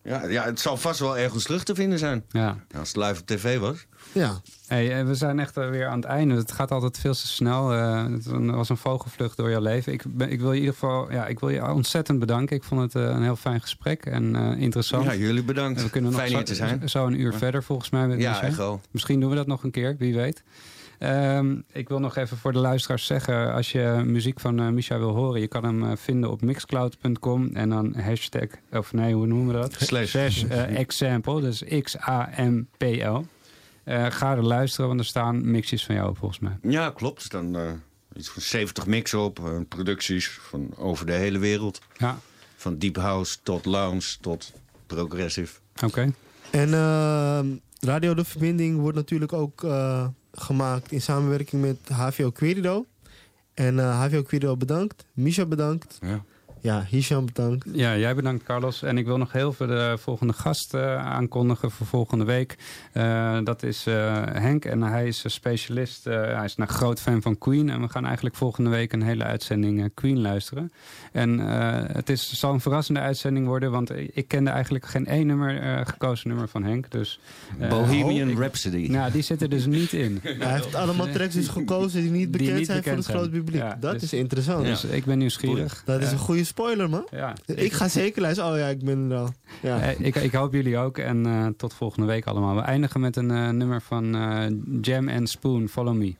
[0.02, 2.24] ja, ja, het zal vast wel ergens terug te vinden zijn.
[2.28, 2.56] Ja.
[2.78, 3.86] Als het live op tv was.
[4.12, 4.40] Ja.
[4.66, 6.34] Hey, eh, we zijn echt weer aan het einde.
[6.34, 7.72] Het gaat altijd veel te snel.
[7.72, 9.92] Eh, het was een vogelvlucht door jouw leven.
[9.92, 12.56] Ik, ben, ik wil je in ieder geval ja, ik wil je ontzettend bedanken.
[12.56, 15.04] Ik vond het eh, een heel fijn gesprek en eh, interessant.
[15.04, 15.78] Ja, jullie bedankt.
[15.78, 16.88] En we kunnen nog Fijn zo, hier te zijn.
[16.88, 18.06] zo een uur verder volgens mij.
[18.06, 18.46] Met Ja, Michel.
[18.48, 18.80] echt wel.
[18.90, 20.42] Misschien doen we dat nog een keer, wie weet.
[21.00, 23.52] Ehm, ik wil nog even voor de luisteraars zeggen...
[23.52, 25.40] als je muziek van eh Misha wil horen...
[25.40, 27.50] je kan hem eh, vinden op mixcloud.com...
[27.54, 29.72] en dan hashtag, of nee, hoe noemen we dat?
[29.80, 30.14] Slash.
[30.44, 33.24] eh, example, dus X-A-M-P-L.
[33.84, 36.58] Eh, ga er luisteren, want er staan mixjes van jou op, volgens mij.
[36.62, 37.18] Ja, klopt.
[37.18, 37.70] Er staan eh,
[38.16, 39.64] iets van 70 mixen op.
[39.68, 41.80] producties van over de hele wereld.
[41.96, 42.18] Ja,
[42.56, 44.52] Van deep house tot lounge tot
[44.86, 45.58] progressive.
[45.84, 46.12] oké.
[46.50, 47.46] En ehm,
[47.80, 52.86] Radio De Verbinding wordt natuurlijk ook eh, gemaakt in samenwerking met HVO Querido.
[53.54, 55.04] En eh, HVO Querido bedankt.
[55.12, 55.98] Misha bedankt.
[56.00, 56.24] Ja.
[56.62, 57.66] Ja, Hisham bedankt.
[57.72, 58.82] Ja, jij bedankt Carlos.
[58.82, 62.56] En ik wil nog heel veel de volgende gast eh, aankondigen voor volgende week.
[62.92, 66.06] Eh, dat is eh, Henk en hij is een specialist.
[66.06, 67.70] eh, hij is een groot fan van Queen.
[67.70, 70.72] En we gaan eigenlijk volgende week een hele uitzending eh, Queen luisteren.
[71.12, 75.26] En eh, het is, zal een verrassende uitzending worden, want ik kende eigenlijk geen één
[75.26, 76.90] nummer, eh, gekozen nummer van Henk.
[76.90, 77.20] Dus,
[77.58, 78.86] eh, Bohemian ik- Rhapsody.
[78.90, 80.18] Nou, die zit er dus niet in.
[80.22, 83.36] Hij heeft allemaal tracks dus gekozen die niet bekend niet zijn bekend voor het grote
[83.38, 83.60] publiek.
[83.62, 84.64] Ja, dat dus- is interessant.
[84.64, 85.82] Dus ik ben nieuwsgierig.
[85.84, 87.06] Dat is Eh, een goede spoiler, man.
[87.10, 87.34] Ja.
[87.46, 88.52] Ik ga zeker luisteren.
[88.52, 89.28] Oh ja, ik ben er al.
[89.62, 89.80] Ja.
[89.80, 90.98] Eh, ik, ik hoop jullie ook.
[90.98, 92.54] En eh, tot volgende week allemaal.
[92.54, 94.12] We eindigen met een eh, nummer van
[94.80, 96.14] Jam and Spoon, Follow Me.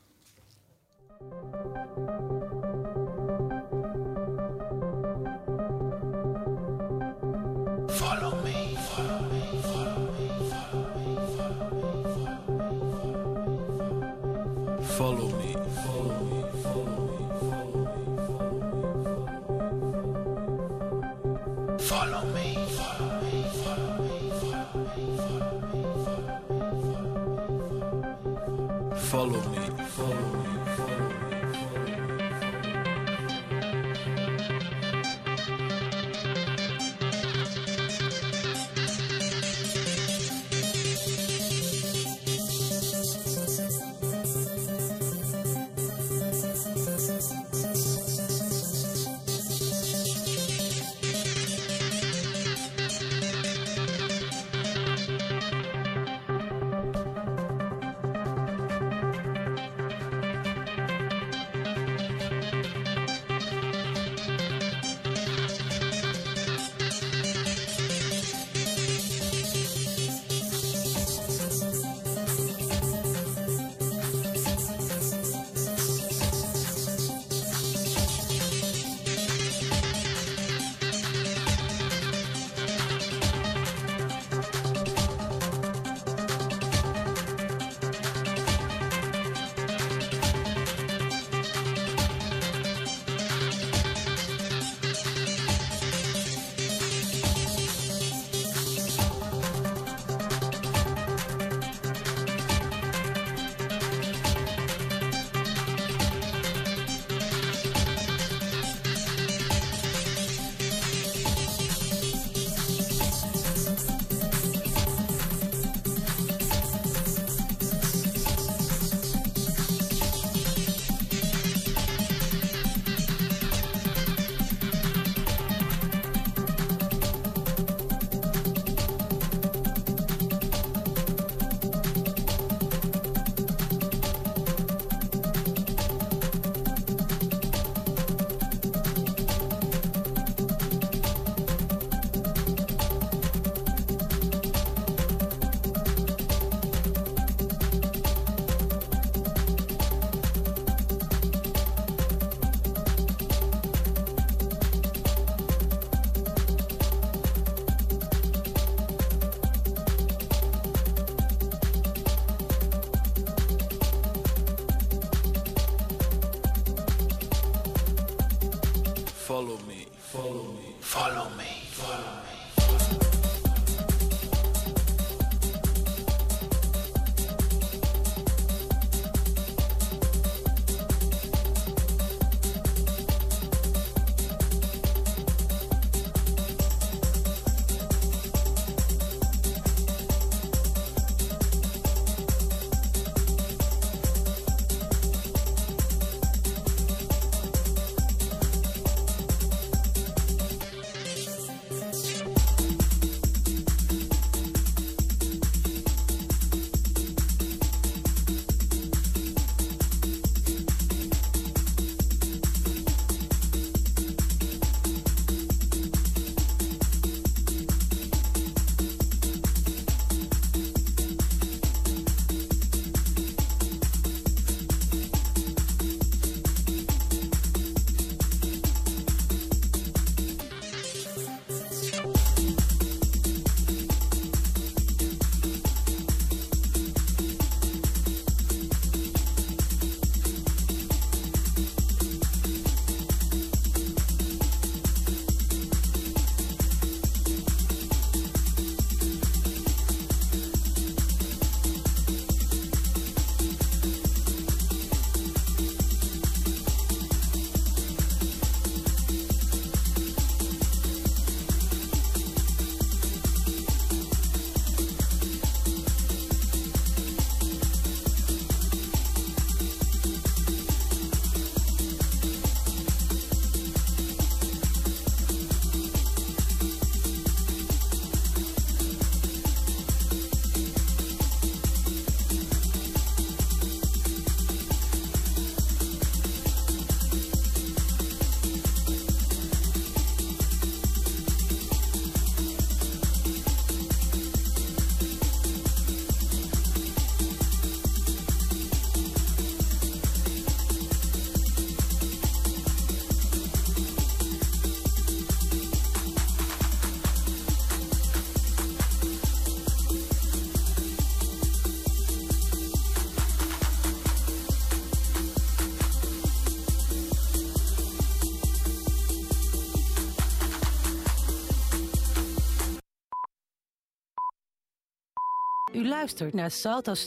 [326.01, 326.93] Luistert naar Salto